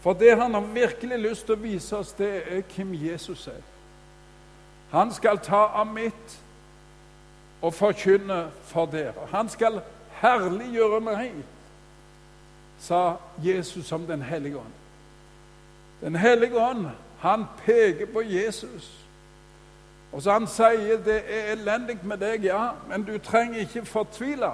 For 0.05 0.13
det 0.13 0.35
han 0.38 0.53
har 0.53 0.61
virkelig 0.73 1.17
lyst 1.19 1.47
til 1.47 1.55
å 1.55 1.63
vise 1.63 1.97
oss, 1.97 2.13
det 2.13 2.29
er 2.45 2.61
hvem 2.75 2.93
Jesus 2.93 3.47
er. 3.49 3.63
Han 4.91 5.13
skal 5.13 5.41
ta 5.41 5.63
av 5.81 5.88
mitt 5.89 6.35
og 7.65 7.73
forkynne 7.73 8.45
for 8.69 8.85
dere. 8.85 9.25
Han 9.33 9.49
skal 9.49 9.81
herliggjøre 10.21 11.01
meg, 11.01 11.39
sa 12.86 13.15
Jesus 13.43 13.91
om 13.91 14.08
Den 14.08 14.21
hellige 14.21 14.58
ånd. 14.58 14.74
Den 16.02 16.15
hellige 16.15 16.60
ånd, 16.60 16.88
han 17.19 17.45
peker 17.65 18.06
på 18.06 18.21
Jesus. 18.21 19.06
Og 20.12 20.21
så 20.21 20.32
Han 20.32 20.48
sier 20.48 20.98
det 21.04 21.24
er 21.28 21.52
elendig 21.52 21.98
med 22.04 22.17
deg, 22.17 22.45
ja, 22.45 22.69
men 22.88 23.04
du 23.04 23.17
trenger 23.17 23.60
ikke 23.60 23.86
fortvile. 23.86 24.52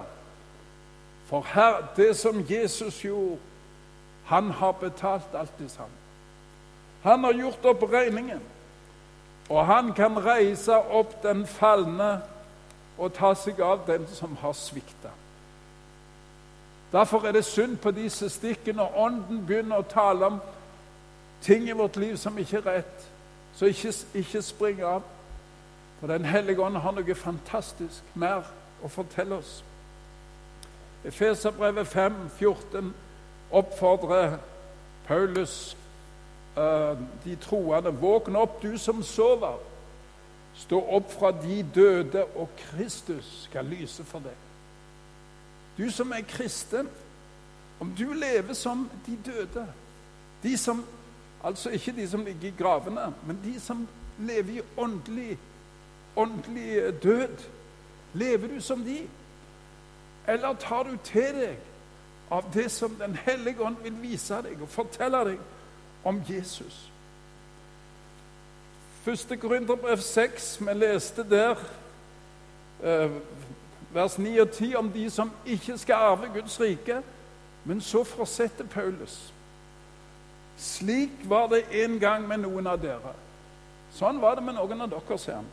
For 1.26 1.46
her, 1.54 1.84
det 1.96 2.16
som 2.18 2.46
Jesus 2.50 3.02
gjorde, 3.02 3.38
han 4.26 4.50
har 4.52 4.72
betalt 4.72 5.36
alt 5.36 5.60
det 5.60 5.72
samme. 5.72 5.98
Han 7.04 7.24
har 7.24 7.34
gjort 7.34 7.66
opp 7.66 7.84
regningen. 7.84 8.42
Og 9.50 9.66
han 9.66 9.94
kan 9.94 10.26
reise 10.26 10.76
opp 10.76 11.24
den 11.24 11.46
falne 11.48 12.22
og 12.98 13.14
ta 13.14 13.34
seg 13.36 13.60
av 13.60 13.84
den 13.88 14.08
som 14.08 14.36
har 14.42 14.54
svikta. 14.54 15.12
Derfor 16.92 17.28
er 17.28 17.32
det 17.32 17.46
synd 17.46 17.78
på 17.78 17.92
disse 17.92 18.30
stikkene 18.30 18.78
når 18.78 18.98
Ånden 18.98 19.46
begynner 19.48 19.80
å 19.80 19.88
tale 19.88 20.26
om 20.26 20.40
ting 21.42 21.70
i 21.70 21.76
vårt 21.78 21.98
liv 21.98 22.18
som 22.18 22.38
ikke 22.38 22.58
er 22.58 22.68
rett. 22.68 23.08
Så 23.56 23.66
ikke, 23.66 23.94
ikke 24.14 24.42
spring 24.42 24.84
av. 24.84 25.02
For 26.00 26.08
Den 26.08 26.26
hellige 26.26 26.62
ånd 26.62 26.78
har 26.78 26.92
noe 26.92 27.16
fantastisk 27.16 28.16
mer 28.16 28.48
å 28.84 28.90
fortelle 28.90 29.38
oss. 29.38 29.64
Efeserbrevet 31.06 31.88
5, 31.88 32.30
14 32.38 32.94
oppfordrer 33.52 34.38
Paulus 35.08 35.78
uh, 36.58 36.98
de 37.24 37.36
troende 37.36 37.94
Våkn 38.02 38.36
opp, 38.36 38.62
du 38.62 38.78
som 38.78 39.04
sover. 39.04 39.58
Stå 40.56 40.82
opp 40.98 41.12
fra 41.12 41.32
de 41.32 41.64
døde, 41.76 42.26
og 42.36 42.50
Kristus 42.58 43.48
skal 43.48 43.66
lyse 43.66 44.04
for 44.04 44.20
deg. 44.20 44.51
Du 45.82 45.92
som 45.92 46.12
er 46.12 46.22
kristen, 46.22 46.90
om 47.80 47.94
du 47.98 48.14
lever 48.14 48.54
som 48.54 48.90
de 49.06 49.18
døde 49.26 49.68
De 50.44 50.58
som, 50.58 50.86
Altså 51.44 51.70
ikke 51.70 51.92
de 51.92 52.10
som 52.10 52.26
ligger 52.26 52.48
i 52.48 52.54
gravene, 52.58 53.14
men 53.26 53.40
de 53.44 53.60
som 53.60 53.88
lever 54.20 54.60
i 54.60 54.62
åndelig 54.78 55.38
åndelig 56.16 56.94
død? 57.04 57.38
Lever 58.14 58.48
du 58.48 58.62
som 58.62 58.84
de? 58.84 59.08
Eller 60.28 60.54
tar 60.54 60.84
du 60.84 60.98
til 61.04 61.34
deg 61.34 61.58
av 62.32 62.54
det 62.54 62.72
som 62.72 62.96
Den 62.96 63.16
hellige 63.16 63.62
ånd 63.62 63.76
vil 63.84 63.98
vise 64.02 64.42
deg 64.44 64.62
og 64.62 64.70
fortelle 64.70 65.24
deg 65.26 65.40
om 66.04 66.22
Jesus? 66.30 66.92
Første 69.02 69.38
Korinterbrev 69.38 69.98
6, 69.98 70.60
vi 70.62 70.74
leste 70.78 71.26
der 71.30 71.56
eh, 72.84 73.12
vers 73.94 74.18
9 74.18 74.38
og 74.42 74.52
10 74.52 74.76
om 74.76 74.92
de 74.92 75.10
som 75.10 75.32
ikke 75.46 75.78
skal 75.78 76.08
arve 76.12 76.30
Guds 76.34 76.60
rike. 76.60 77.02
Men 77.66 77.82
så 77.82 78.04
fortsetter 78.04 78.66
Paulus. 78.66 79.34
Slik 80.58 81.30
var 81.30 81.48
det 81.48 81.64
en 81.84 82.00
gang 82.00 82.28
med 82.28 82.44
noen 82.44 82.68
av 82.68 82.80
dere. 82.82 83.14
Sånn 83.94 84.22
var 84.22 84.38
det 84.38 84.46
med 84.46 84.56
noen 84.58 84.86
av 84.86 84.90
dere, 84.92 85.18
sier 85.20 85.40
han. 85.40 85.50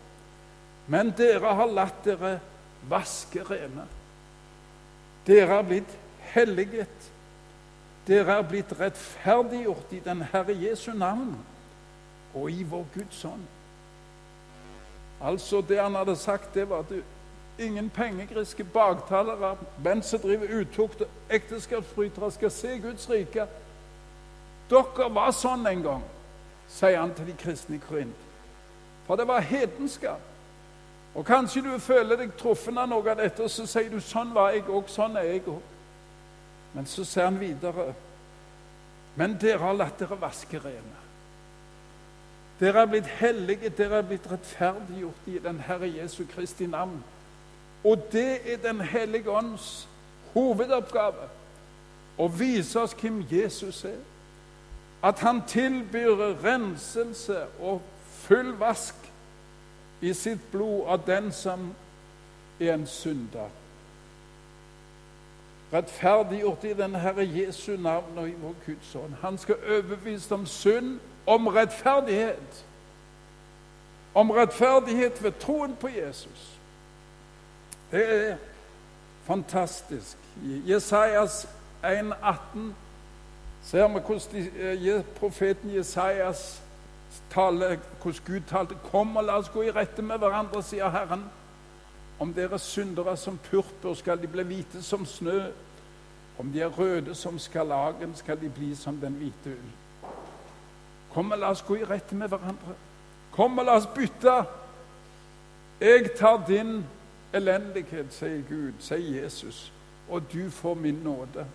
Men 0.88 1.12
dere 1.16 1.52
har 1.58 1.72
latt 1.72 2.00
dere 2.04 2.38
vaske 2.88 3.44
rene. 3.44 3.84
Dere 5.26 5.58
er 5.58 5.68
blitt 5.68 5.94
helliget. 6.32 7.08
Dere 8.08 8.38
er 8.38 8.48
blitt 8.48 8.72
rettferdiggjort 8.78 9.92
i 9.92 10.00
den 10.04 10.24
Herre 10.32 10.56
Jesu 10.56 10.94
navn 10.96 11.34
og 12.34 12.50
i 12.52 12.62
vår 12.64 12.86
Guds 12.94 13.24
ånd. 13.28 13.44
Altså, 15.20 15.60
det 15.60 15.80
han 15.82 15.96
hadde 15.98 16.16
sagt, 16.16 16.54
det 16.54 16.68
var 16.70 16.86
at 16.86 16.92
ingen 17.58 17.90
pengegriske 17.90 18.64
baktalere, 18.64 19.56
menn 19.84 20.02
som 20.02 20.20
driver 20.20 20.60
utukt 20.60 21.00
og 21.00 21.08
ekteskapsbrytere, 21.30 22.30
skal 22.30 22.50
se 22.50 22.78
Guds 22.78 23.10
rike. 23.10 23.46
Dere 24.70 25.10
var 25.14 25.32
sånn 25.32 25.66
en 25.66 25.82
gang, 25.82 26.04
sier 26.68 27.00
han 27.00 27.14
til 27.16 27.30
de 27.30 27.36
kristne 27.38 27.78
i 27.78 27.82
Korint. 27.88 28.26
For 29.06 29.16
det 29.16 29.28
var 29.28 29.40
hedenskap. 29.40 30.20
Og 31.14 31.24
Kanskje 31.26 31.62
du 31.64 31.78
føler 31.78 32.20
deg 32.20 32.36
truffet 32.38 32.76
av 32.76 32.88
noe 32.88 33.10
av 33.10 33.16
dette, 33.18 33.42
og 33.42 33.50
så 33.50 33.66
sier 33.66 33.90
du 33.90 34.00
'sånn 34.00 34.34
var 34.34 34.50
jeg 34.50 34.68
òg', 34.68 34.88
'sånn 34.88 35.16
er 35.16 35.22
jeg 35.22 35.42
òg'. 35.46 35.62
Men 36.74 36.86
så 36.86 37.04
ser 37.04 37.24
han 37.24 37.40
videre. 37.40 37.94
Men 39.16 39.38
dere 39.40 39.58
har 39.58 39.72
latt 39.72 39.98
dere 39.98 40.20
vaske 40.20 40.58
rene. 40.58 40.98
Dere 42.60 42.80
er 42.80 42.86
blitt 42.86 43.06
hellige, 43.06 43.68
dere 43.68 43.98
er 43.98 44.02
blitt 44.02 44.30
rettferdiggjort 44.30 45.26
i 45.26 45.38
den 45.38 45.60
Herre 45.60 45.88
Jesu 45.88 46.24
Kristi 46.26 46.66
navn. 46.66 47.04
Og 47.84 47.98
det 48.12 48.52
er 48.52 48.56
Den 48.56 48.80
hellige 48.80 49.30
ånds 49.30 49.88
hovedoppgave 50.34 51.28
å 52.18 52.26
vise 52.28 52.80
oss 52.80 52.96
hvem 52.98 53.22
Jesus 53.30 53.84
er. 53.84 54.00
At 55.02 55.20
han 55.22 55.44
tilbyr 55.46 56.42
renselse 56.42 57.44
og 57.60 57.82
full 58.02 58.52
vask 58.58 58.94
i 60.00 60.12
sitt 60.12 60.42
blod 60.52 60.86
av 60.86 61.06
den 61.06 61.32
som 61.32 61.70
er 62.60 62.74
en 62.74 62.86
synder. 62.86 63.50
Rettferdiggjort 65.72 66.64
i 66.64 66.72
den 66.72 66.94
Herre 66.94 67.26
Jesu 67.26 67.76
navn 67.76 68.18
og 68.18 68.28
i 68.28 68.36
vår 68.42 68.54
Guds 68.66 68.94
ånd. 68.94 69.14
Han 69.20 69.38
skal 69.38 69.56
overbevise 69.68 70.34
om 70.34 70.46
synd, 70.46 70.98
om 71.26 71.46
rettferdighet. 71.46 72.64
Om 74.14 74.30
rettferdighet 74.30 75.22
ved 75.22 75.32
troen 75.32 75.76
på 75.76 75.88
Jesus. 75.88 76.47
Det 77.90 78.30
er 78.30 78.36
fantastisk. 79.24 80.16
I 80.42 80.72
Jesajas 80.72 81.48
1,18 81.84 82.58
ser 83.62 83.88
vi 83.88 84.00
hvordan 84.00 84.48
eh, 84.56 85.04
profeten 85.16 85.74
Jesajas 85.74 86.62
tale, 87.30 87.80
hvordan 88.02 88.20
Gud 88.26 88.40
talte. 88.48 88.74
Kom 88.90 89.16
og 89.16 89.24
la 89.24 89.38
oss 89.38 89.48
gå 89.48 89.62
i 89.62 89.70
rette 89.70 90.02
med 90.02 90.18
hverandre, 90.18 90.62
sier 90.62 90.90
Herren. 90.90 91.24
Om 92.18 92.34
dere 92.34 92.58
syndere 92.58 93.16
som 93.16 93.38
purpur, 93.50 93.94
skal 93.94 94.20
de 94.20 94.28
bli 94.28 94.42
hvite 94.42 94.82
som 94.82 95.06
snø. 95.06 95.50
Om 96.38 96.52
de 96.52 96.60
er 96.60 96.78
røde 96.78 97.14
som 97.14 97.38
skarlagen, 97.38 98.14
skal 98.14 98.40
de 98.40 98.50
bli 98.50 98.74
som 98.76 99.00
den 99.00 99.16
hvite 99.16 99.56
ull. 99.56 100.12
Kom 101.14 101.32
og 101.32 101.38
la 101.38 101.50
oss 101.50 101.64
gå 101.64 101.80
i 101.80 101.88
rette 101.88 102.14
med 102.14 102.28
hverandre. 102.28 102.76
Kom 103.32 103.58
og 103.58 103.64
la 103.64 103.78
oss 103.80 103.88
bytte. 103.94 104.42
Jeg 105.80 106.12
tar 106.18 106.44
din 106.46 106.84
elendighet, 107.34 108.06
sier 108.10 108.42
Gud, 108.48 108.72
sier 108.78 109.22
Jesus, 109.22 109.72
og 110.08 110.22
du 110.32 110.50
får 110.50 110.74
min 110.74 110.94
nåde. 111.04 111.46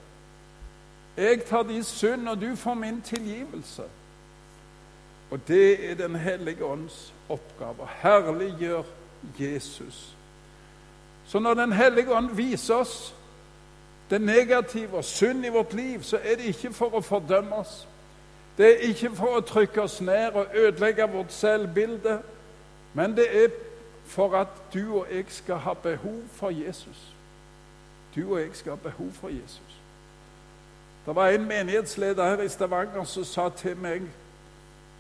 Jeg 1.17 1.43
tar 1.45 1.63
din 1.63 1.83
synd, 1.83 2.27
og 2.29 2.41
du 2.41 2.55
får 2.55 2.73
min 2.73 3.01
tilgivelse. 3.01 3.83
Og 5.31 5.39
det 5.47 5.91
er 5.91 5.95
Den 5.95 6.15
hellige 6.15 6.65
ånds 6.65 7.13
oppgave. 7.29 7.87
Herliggjør 8.01 8.83
Jesus. 9.39 10.15
Så 11.25 11.39
når 11.39 11.53
Den 11.53 11.71
hellige 11.71 12.13
ånd 12.13 12.35
viser 12.35 12.75
oss 12.75 13.15
det 14.09 14.21
negative 14.21 14.97
og 14.97 15.03
synd 15.03 15.45
i 15.45 15.49
vårt 15.49 15.73
liv, 15.73 16.03
så 16.03 16.17
er 16.23 16.35
det 16.35 16.45
ikke 16.45 16.73
for 16.73 16.93
å 16.93 17.01
fordømme 17.01 17.55
oss. 17.55 17.87
Det 18.57 18.65
er 18.65 18.89
ikke 18.89 19.09
for 19.15 19.37
å 19.37 19.41
trykke 19.41 19.81
oss 19.81 20.01
ned 20.01 20.35
og 20.37 20.47
ødelegge 20.53 21.07
vårt 21.09 21.33
selvbilde, 21.33 22.19
men 22.93 23.15
det 23.17 23.25
er 23.43 23.49
for 24.13 24.35
at 24.37 24.47
du 24.73 24.99
og 24.99 25.07
jeg 25.11 25.25
skal 25.27 25.55
ha 25.55 25.73
behov 25.73 26.21
for 26.31 26.49
Jesus. 26.49 27.15
Du 28.15 28.33
og 28.33 28.41
jeg 28.41 28.49
skal 28.53 28.71
ha 28.71 28.75
behov 28.83 29.11
for 29.11 29.29
Jesus. 29.29 29.79
Det 31.05 31.15
var 31.15 31.27
en 31.27 31.45
menighetsleder 31.45 32.29
her 32.29 32.41
i 32.41 32.49
Stavanger 32.49 33.03
som 33.03 33.23
sa 33.23 33.49
til 33.49 33.77
meg 33.77 34.05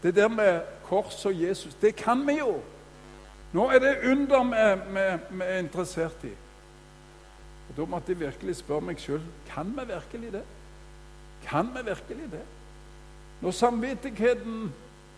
det 0.03 0.15
der 0.15 0.27
med 0.27 0.61
kors 0.83 1.25
og 1.25 1.41
Jesus, 1.41 1.73
det 1.81 1.95
kan 1.95 2.27
vi 2.27 2.39
jo. 2.39 2.57
Nå 3.53 3.69
er 3.69 3.79
det 3.79 4.11
under 4.11 4.43
vi 5.31 5.43
er 5.45 5.57
interessert 5.59 6.23
i. 6.23 6.33
Og 7.69 7.77
Da 7.77 7.85
måtte 7.85 8.11
jeg 8.11 8.19
virkelig 8.19 8.55
spørre 8.55 8.81
meg 8.81 8.99
sjøl 8.99 9.21
kan 9.53 9.69
vi 9.77 9.85
virkelig 9.93 10.31
det. 10.33 10.43
Kan 11.45 11.69
vi 11.75 11.85
virkelig 11.85 12.31
det? 12.31 12.43
Når 13.41 13.51
samvittigheten 13.51 14.73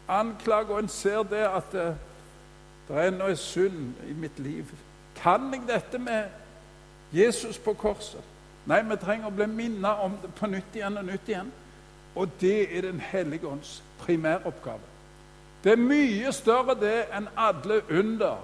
anklager, 0.07 0.73
og 0.75 0.79
en 0.79 0.87
ser 0.87 1.23
det 1.23 1.47
at 1.47 1.95
det, 2.87 2.97
er 2.97 3.11
noe 3.11 3.35
synd 3.35 3.93
i 4.09 4.13
mitt 4.13 4.39
liv 4.39 4.69
Kan 5.15 5.53
jeg 5.53 5.61
dette 5.67 5.99
med 5.99 6.23
Jesus 7.13 7.57
på 7.57 7.73
korset? 7.73 8.21
Nei, 8.65 8.81
vi 8.81 8.97
trenger 8.97 9.29
å 9.29 9.35
bli 9.35 9.45
minnet 9.47 10.01
om 10.03 10.17
det 10.21 10.31
på 10.35 10.49
nytt 10.49 10.75
igjen 10.75 10.97
og 10.97 11.05
nytt 11.05 11.29
igjen. 11.29 11.51
Og 12.15 12.29
det 12.41 12.77
er 12.77 12.81
Den 12.81 12.99
hellige 12.99 13.47
ånds 13.47 13.83
primæroppgave. 13.99 14.79
Det 15.63 15.71
er 15.71 15.81
mye 15.81 16.31
større 16.33 16.75
det 16.79 17.07
enn 17.13 17.27
alle 17.37 17.81
under 17.89 18.37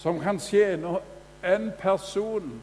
som 0.00 0.20
kan 0.20 0.40
skje 0.40 0.76
når 0.80 1.00
en 1.44 1.70
person 1.80 2.62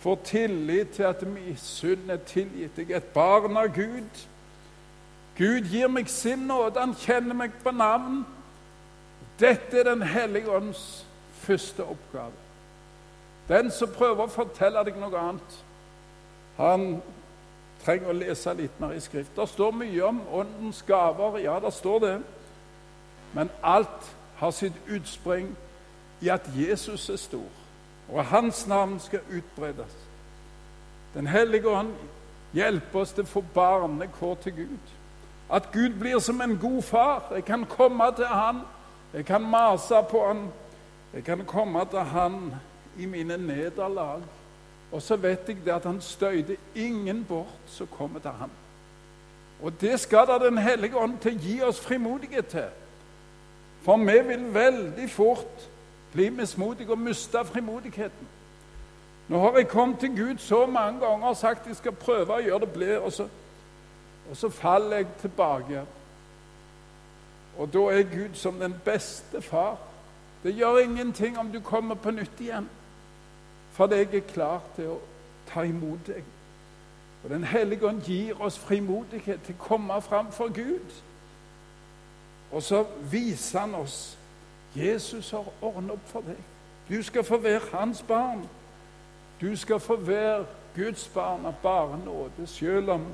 får 0.00 0.18
tillit 0.24 0.90
til 0.90 1.02
at 1.02 1.22
min 1.28 1.56
synd 1.56 2.10
er 2.10 2.16
tilgitt. 2.16 2.78
Jeg 2.78 2.90
er 2.90 2.96
et 2.96 3.12
barn 3.14 3.56
av 3.56 3.74
Gud. 3.74 4.26
Gud 5.38 5.68
gir 5.70 5.88
meg 5.88 6.08
sin 6.08 6.46
nåde, 6.48 6.80
han 6.80 6.94
kjenner 6.94 7.34
meg 7.34 7.56
på 7.64 7.70
navn. 7.70 8.24
Dette 9.40 9.78
er 9.78 9.84
Den 9.84 10.02
hellige 10.02 10.50
ånds 10.50 11.06
første 11.32 11.84
oppgave. 11.84 12.32
Den 13.48 13.70
som 13.70 13.92
prøver 13.94 14.24
å 14.24 14.32
fortelle 14.32 14.82
deg 14.84 14.96
noe 14.98 15.18
annet, 15.20 15.58
han 16.56 17.02
trenger 17.84 18.10
å 18.10 18.16
lese 18.16 18.54
litt 18.58 18.80
mer 18.80 18.96
i 18.96 19.00
Skrift. 19.00 19.36
Det 19.36 19.48
står 19.48 19.76
mye 19.76 20.08
om 20.08 20.22
åndens 20.32 20.82
gaver, 20.82 21.38
ja, 21.38 21.60
det 21.60 21.72
står 21.72 22.00
det. 22.02 22.16
Men 23.34 23.52
alt 23.62 24.10
har 24.40 24.50
sitt 24.50 24.74
utspring 24.88 25.52
i 26.20 26.32
at 26.32 26.48
Jesus 26.56 27.08
er 27.12 27.20
stor 27.20 27.66
og 28.08 28.24
Hans 28.24 28.66
navn 28.66 29.00
skal 29.00 29.20
utbredes. 29.30 29.96
Den 31.14 31.26
hellige 31.26 31.68
ånd 31.68 31.94
hjelper 32.54 33.00
oss 33.00 33.12
til 33.12 33.26
å 33.26 33.30
få 33.30 33.42
barnekår 33.54 34.34
til 34.44 34.54
Gud. 34.56 34.92
At 35.50 35.70
Gud 35.72 35.98
blir 35.98 36.18
som 36.18 36.40
en 36.40 36.58
god 36.58 36.82
far. 36.82 37.32
Jeg 37.34 37.44
kan 37.44 37.64
komme 37.66 38.10
til 38.16 38.26
Han, 38.26 38.60
jeg 39.14 39.24
kan 39.26 39.42
mase 39.42 39.94
på 40.10 40.26
Han, 40.26 40.48
jeg 41.14 41.24
kan 41.24 41.44
komme 41.44 41.84
til 41.90 41.98
Han 41.98 42.54
i 42.98 43.06
mine 43.06 43.36
nederlag. 43.36 44.22
Og 44.92 45.02
så 45.02 45.16
vet 45.16 45.48
jeg 45.48 45.56
det 45.64 45.72
at 45.72 45.84
Han 45.84 46.00
støyter 46.00 46.56
ingen 46.74 47.24
bort 47.24 47.58
som 47.66 47.86
kommer 47.86 48.20
til 48.20 48.30
Han. 48.30 48.50
Og 49.62 49.72
det 49.80 50.00
skal 50.00 50.26
da 50.26 50.38
Den 50.38 50.58
hellige 50.58 50.96
ånd 50.96 51.18
til 51.18 51.38
gi 51.38 51.62
oss 51.62 51.80
frimodighet 51.80 52.46
til. 52.46 52.68
For 53.82 53.96
vi 53.96 54.20
vil 54.28 54.54
veldig 54.54 55.10
fort 55.10 55.68
bli 56.12 56.28
mismodige 56.28 56.90
og 56.90 56.98
miste 56.98 57.44
frimodigheten. 57.44 58.28
Nå 59.28 59.38
har 59.38 59.56
jeg 59.56 59.68
kommet 59.68 59.98
til 59.98 60.16
Gud 60.16 60.38
så 60.38 60.66
mange 60.66 61.00
ganger 61.06 61.26
og 61.26 61.36
sagt 61.36 61.66
jeg 61.66 61.76
skal 61.76 61.92
prøve 61.92 62.34
å 62.34 62.42
gjøre 62.42 62.60
det 62.60 62.72
ble, 62.72 62.98
og 63.00 63.12
og 64.30 64.36
så 64.36 64.48
faller 64.48 64.96
jeg 64.96 65.06
tilbake. 65.20 65.82
Og 67.58 67.72
da 67.72 67.78
er 67.78 68.02
Gud 68.02 68.34
som 68.34 68.60
den 68.60 68.74
beste 68.84 69.42
far. 69.42 69.78
Det 70.42 70.54
gjør 70.54 70.78
ingenting 70.78 71.38
om 71.38 71.52
du 71.52 71.60
kommer 71.60 71.94
på 71.94 72.10
nytt 72.10 72.40
igjen, 72.40 72.68
for 73.72 73.94
jeg 73.94 74.14
er 74.14 74.20
klar 74.20 74.60
til 74.76 74.92
å 74.94 75.00
ta 75.48 75.62
imot 75.62 76.06
deg. 76.06 76.24
Og 77.24 77.30
Den 77.30 77.44
hellige 77.44 77.86
ånd 77.88 78.02
gir 78.02 78.40
oss 78.40 78.58
frimodighet 78.58 79.42
til 79.42 79.56
å 79.58 79.64
komme 79.64 80.02
fram 80.02 80.32
for 80.32 80.52
Gud. 80.54 80.92
Og 82.52 82.62
så 82.62 82.84
viser 83.10 83.60
han 83.60 83.74
oss 83.74 84.18
Jesus 84.76 85.30
har 85.30 85.48
ordnet 85.62 85.96
opp 85.96 86.08
for 86.08 86.20
deg. 86.20 86.38
Du 86.88 87.02
skal 87.02 87.24
få 87.24 87.38
være 87.42 87.60
hans 87.72 88.02
barn. 88.02 88.44
Du 89.40 89.56
skal 89.56 89.80
få 89.80 89.96
være 89.96 90.44
Guds 90.76 91.08
barn 91.08 91.46
av 91.46 91.54
bare 91.62 91.98
nåde, 92.04 92.46
selv 92.46 92.90
om 92.90 93.06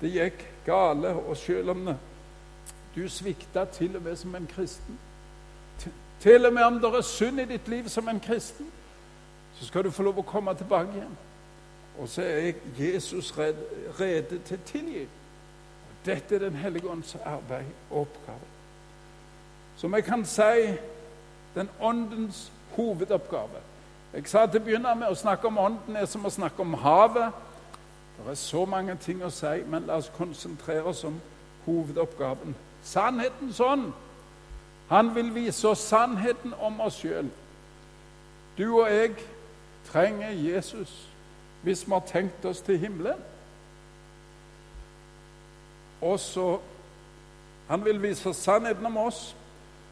det 0.00 0.12
gikk 0.14 0.44
gale, 0.66 1.14
og 1.14 1.36
selv 1.36 1.70
om 1.70 1.88
du 2.96 3.08
svikta 3.08 3.64
til 3.64 3.96
og 3.96 4.02
med 4.02 4.16
som 4.16 4.34
en 4.34 4.48
kristen. 4.54 4.98
Til 6.20 6.46
og 6.46 6.52
med 6.52 6.62
om 6.62 6.80
det 6.80 6.94
er 6.94 7.00
synd 7.00 7.40
i 7.40 7.44
ditt 7.44 7.68
liv 7.68 7.88
som 7.88 8.08
en 8.08 8.20
kristen, 8.20 8.66
så 9.60 9.66
skal 9.66 9.84
du 9.84 9.90
få 9.90 10.02
lov 10.02 10.18
å 10.18 10.26
komme 10.26 10.54
tilbake 10.54 10.96
igjen. 10.96 11.16
Og 11.98 12.08
så 12.08 12.22
er 12.22 12.52
Jesus 12.78 13.32
rede 13.38 14.38
til 14.44 14.58
å 14.58 14.66
tilgi. 14.66 15.06
Dette 16.06 16.34
er 16.34 16.38
Den 16.48 16.56
hellige 16.56 16.90
ånds 16.90 17.16
arbeid 17.24 17.72
og 17.90 18.00
oppgave 18.00 18.56
som 19.76 19.94
jeg 19.94 20.04
kan 20.04 20.24
si 20.24 20.72
den 21.54 21.68
åndens 21.80 22.52
hovedoppgave. 22.76 23.60
Jeg 24.12 24.28
sa 24.28 24.46
til 24.46 24.60
å 24.60 24.64
begynne 24.64 24.94
med 24.96 25.12
å 25.12 25.18
snakke 25.18 25.46
om 25.46 25.58
ånden 25.58 25.96
er 25.96 26.06
som 26.08 26.24
å 26.24 26.32
snakke 26.32 26.64
om 26.64 26.74
havet. 26.80 27.32
Det 28.16 28.30
er 28.30 28.38
så 28.40 28.64
mange 28.64 28.96
ting 29.00 29.24
å 29.24 29.30
si, 29.30 29.60
men 29.68 29.84
la 29.86 29.98
oss 30.00 30.12
konsentrere 30.16 30.88
oss 30.88 31.04
om 31.04 31.20
hovedoppgaven. 31.66 32.56
Sannhetens 32.86 33.60
ånd. 33.60 33.92
Han 34.88 35.14
vil 35.14 35.34
vise 35.34 35.68
oss 35.68 35.82
sannheten 35.88 36.54
om 36.62 36.80
oss 36.80 37.00
sjøl. 37.02 37.30
Du 38.58 38.68
og 38.78 38.90
jeg 38.92 39.16
trenger 39.90 40.30
Jesus 40.30 41.08
hvis 41.62 41.82
vi 41.86 41.92
har 41.92 42.04
tenkt 42.06 42.44
oss 42.46 42.60
til 42.62 42.78
himmelen. 42.78 43.18
Og 46.00 46.20
så 46.20 46.58
Han 47.68 47.84
vil 47.84 48.02
vise 48.02 48.34
sannheten 48.34 48.86
om 48.86 48.96
oss. 48.96 49.36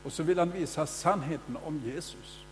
Og 0.05 0.13
så 0.13 0.23
vil 0.23 0.39
han 0.39 0.53
vise 0.55 0.87
sannheten 0.87 1.57
om 1.67 1.81
Jesus. 1.95 2.47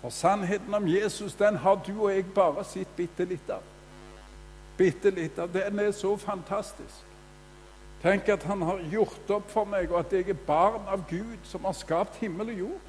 For 0.00 0.10
sannheten 0.10 0.74
om 0.74 0.88
Jesus 0.88 1.34
den 1.34 1.56
har 1.56 1.74
du 1.86 2.02
og 2.02 2.14
jeg 2.14 2.26
bare 2.34 2.64
sett 2.64 2.96
bitte 2.96 3.24
litt 3.24 3.50
av. 3.50 3.62
Bitte 4.76 5.10
litt 5.10 5.38
av. 5.38 5.52
Den 5.52 5.78
er 5.78 5.92
så 5.92 6.16
fantastisk. 6.16 7.04
Tenk 8.06 8.28
at 8.28 8.42
han 8.42 8.62
har 8.62 8.78
gjort 8.90 9.30
opp 9.34 9.48
for 9.50 9.66
meg, 9.66 9.90
og 9.90 9.98
at 10.04 10.12
jeg 10.14 10.28
er 10.30 10.44
barn 10.46 10.84
av 10.86 11.00
Gud, 11.10 11.40
som 11.42 11.64
har 11.66 11.74
skapt 11.74 12.20
himmel 12.22 12.52
og 12.52 12.58
jord. 12.58 12.84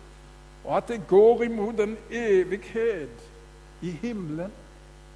Og 0.65 0.77
at 0.77 0.91
jeg 0.93 1.01
går 1.09 1.41
imot 1.47 1.79
en 1.79 1.95
evighet 2.11 3.23
i 3.81 3.91
himmelen 4.01 4.53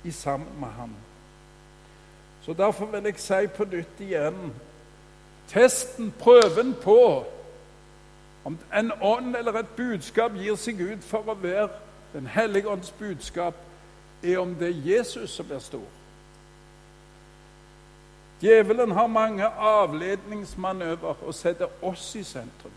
i 0.04 0.12
sammen 0.12 0.60
med 0.60 0.68
ham. 0.68 0.96
Så 2.42 2.54
derfor 2.54 2.86
vil 2.86 3.04
jeg 3.04 3.22
si 3.22 3.48
på 3.54 3.66
nytt 3.70 4.02
igjen 4.02 4.54
Testen, 5.52 6.14
prøven 6.20 6.74
på 6.82 7.26
om 8.44 8.58
en 8.74 8.92
ånd 9.02 9.36
eller 9.36 9.60
et 9.60 9.74
budskap 9.78 10.34
gir 10.34 10.56
seg 10.58 10.82
ut 10.82 11.04
for 11.06 11.28
å 11.28 11.36
være 11.38 11.70
Den 12.14 12.28
hellige 12.28 12.68
ånds 12.68 12.92
budskap, 12.92 13.56
er 14.24 14.40
om 14.40 14.56
det 14.56 14.68
er 14.68 14.82
Jesus 14.96 15.32
som 15.32 15.46
blir 15.48 15.60
stor. 15.60 16.01
Djevelen 18.42 18.92
har 18.92 19.08
mange 19.08 19.46
avledningsmanøver 19.46 21.24
og 21.24 21.34
setter 21.36 21.68
oss 21.82 22.16
i 22.16 22.24
sentrum. 22.24 22.74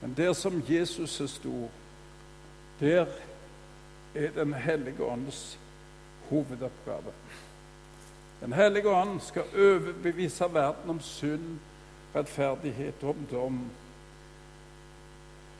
Men 0.00 0.14
der 0.16 0.32
som 0.32 0.62
Jesus 0.68 1.20
er 1.20 1.26
stor, 1.26 1.68
der 2.80 3.06
er 4.14 4.30
Den 4.30 4.54
hellige 4.54 5.04
ånds 5.04 5.58
hovedoppgave. 6.30 7.12
Den 8.40 8.52
hellige 8.52 8.88
ånd 8.88 9.20
skal 9.20 9.42
overbevise 9.54 10.44
verden 10.52 10.90
om 10.90 11.00
synd, 11.00 11.58
rettferdighet 12.14 12.94
og 13.02 13.08
om 13.08 13.26
dom 13.30 13.70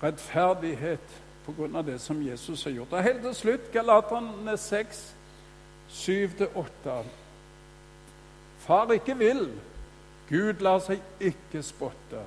rettferdighet 0.05 1.21
pga. 1.47 1.83
det 1.83 2.01
som 2.01 2.23
Jesus 2.23 2.65
har 2.65 2.71
gjort. 2.71 2.93
Og 2.93 3.03
Helt 3.03 3.23
til 3.23 3.35
slutt, 3.35 3.73
Galaterne 3.73 4.57
6, 4.57 5.15
7-8. 5.91 7.24
Far 8.67 8.93
ikke 8.93 9.17
vil, 9.19 9.51
Gud 10.29 10.63
lar 10.65 10.81
seg 10.81 11.03
ikke 11.21 11.61
spotte. 11.63 12.23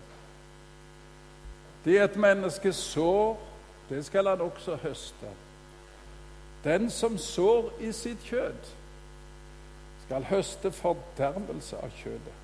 Det 1.86 1.98
et 2.04 2.18
menneske 2.20 2.74
sår, 2.74 3.40
det 3.90 4.04
skal 4.06 4.28
han 4.28 4.42
også 4.46 4.76
høste. 4.84 5.32
Den 6.64 6.90
som 6.94 7.18
sår 7.18 7.72
i 7.80 7.92
sitt 7.92 8.22
kjød, 8.28 8.70
skal 10.06 10.24
høste 10.30 10.72
fordervelse 10.72 11.78
av 11.78 11.92
kjødet. 12.04 12.38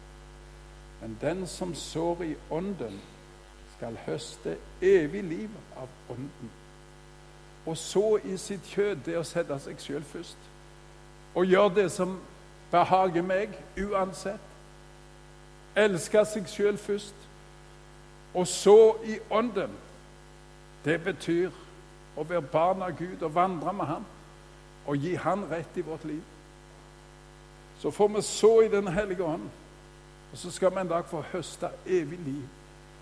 Men 1.02 1.18
den 1.22 1.48
som 1.48 1.76
sår 1.76 2.24
i 2.24 2.36
ånden, 2.52 3.02
skal 3.78 3.98
høste 4.06 4.58
evig 4.82 5.24
liv 5.24 5.50
av 5.78 5.90
ånden. 6.10 6.52
Å 7.68 7.76
så 7.76 8.18
i 8.24 8.38
sitt 8.38 8.66
kjød, 8.74 9.04
det 9.06 9.18
å 9.20 9.26
sette 9.28 9.58
seg 9.60 9.80
sjøl 9.80 10.06
først. 10.08 10.50
Og 11.36 11.46
gjøre 11.46 11.76
det 11.76 11.90
som 11.92 12.18
behager 12.74 13.22
meg, 13.22 13.54
uansett. 13.78 14.42
Elske 15.78 16.24
seg 16.26 16.50
sjøl 16.50 16.78
først. 16.82 17.16
Og 18.34 18.48
så 18.50 18.96
i 19.06 19.20
ånden. 19.30 19.74
Det 20.86 20.98
betyr 21.06 21.54
å 22.18 22.26
være 22.26 22.42
barn 22.42 22.82
av 22.82 22.96
Gud 22.98 23.22
og 23.22 23.36
vandre 23.36 23.74
med 23.74 23.88
ham 23.88 24.06
og 24.84 24.98
gi 25.00 25.14
Han 25.16 25.46
rett 25.48 25.78
i 25.80 25.84
vårt 25.86 26.04
liv. 26.06 26.22
Så 27.80 27.92
får 27.92 28.08
vi 28.16 28.22
så 28.22 28.52
i 28.62 28.68
Den 28.68 28.88
hellige 28.88 29.24
ånd, 29.24 29.46
og 30.32 30.38
så 30.38 30.52
skal 30.52 30.74
vi 30.74 30.82
en 30.82 30.90
dag 30.92 31.06
få 31.08 31.22
høste 31.32 31.70
evig 31.86 32.20
liv 32.26 32.44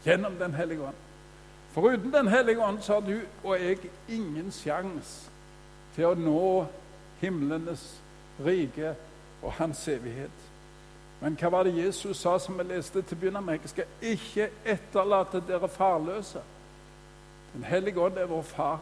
gjennom 0.06 0.38
Den 0.40 0.54
hellige 0.54 0.84
ånd. 0.88 1.00
For 1.72 1.90
uten 1.90 2.14
Den 2.14 2.28
hellige 2.28 2.62
ånd 2.62 2.82
så 2.82 3.00
har 3.00 3.02
du 3.02 3.22
og 3.44 3.60
jeg 3.60 3.90
ingen 4.10 4.52
sjanse 4.52 5.32
til 5.96 6.12
å 6.12 6.16
nå 6.16 6.68
himlenes 7.22 7.84
rike 8.46 8.94
og 9.42 9.54
hans 9.54 9.88
evighet. 9.88 10.48
Men 11.22 11.38
hva 11.38 11.52
var 11.54 11.64
det 11.64 11.78
Jesus 11.78 12.18
sa 12.18 12.38
som 12.40 12.58
vi 12.58 12.66
leste 12.66 13.02
til 13.02 13.18
å 13.18 13.20
begynne 13.20 13.42
med? 13.46 13.60
Jeg 13.62 13.70
skal 13.70 14.12
ikke 14.14 14.50
etterlate 14.66 15.44
dere 15.48 15.70
farløse. 15.70 16.42
Den 17.54 17.64
hellige 17.68 18.02
ånd 18.02 18.18
er 18.18 18.30
vår 18.32 18.42
far, 18.48 18.80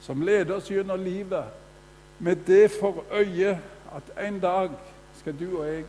som 0.00 0.22
leder 0.22 0.54
oss 0.56 0.70
gjennom 0.70 1.00
livet 1.02 1.44
med 2.20 2.44
det 2.46 2.70
for 2.80 3.04
øye 3.10 3.58
at 3.96 4.26
en 4.26 4.40
dag 4.40 4.70
skal 5.18 5.38
du 5.40 5.58
og 5.58 5.66
jeg 5.66 5.84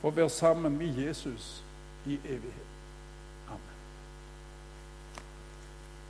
få 0.00 0.10
være 0.10 0.30
sammen 0.30 0.78
med 0.78 0.86
Jesus 0.86 1.62
i 2.06 2.18
evighet. 2.24 2.63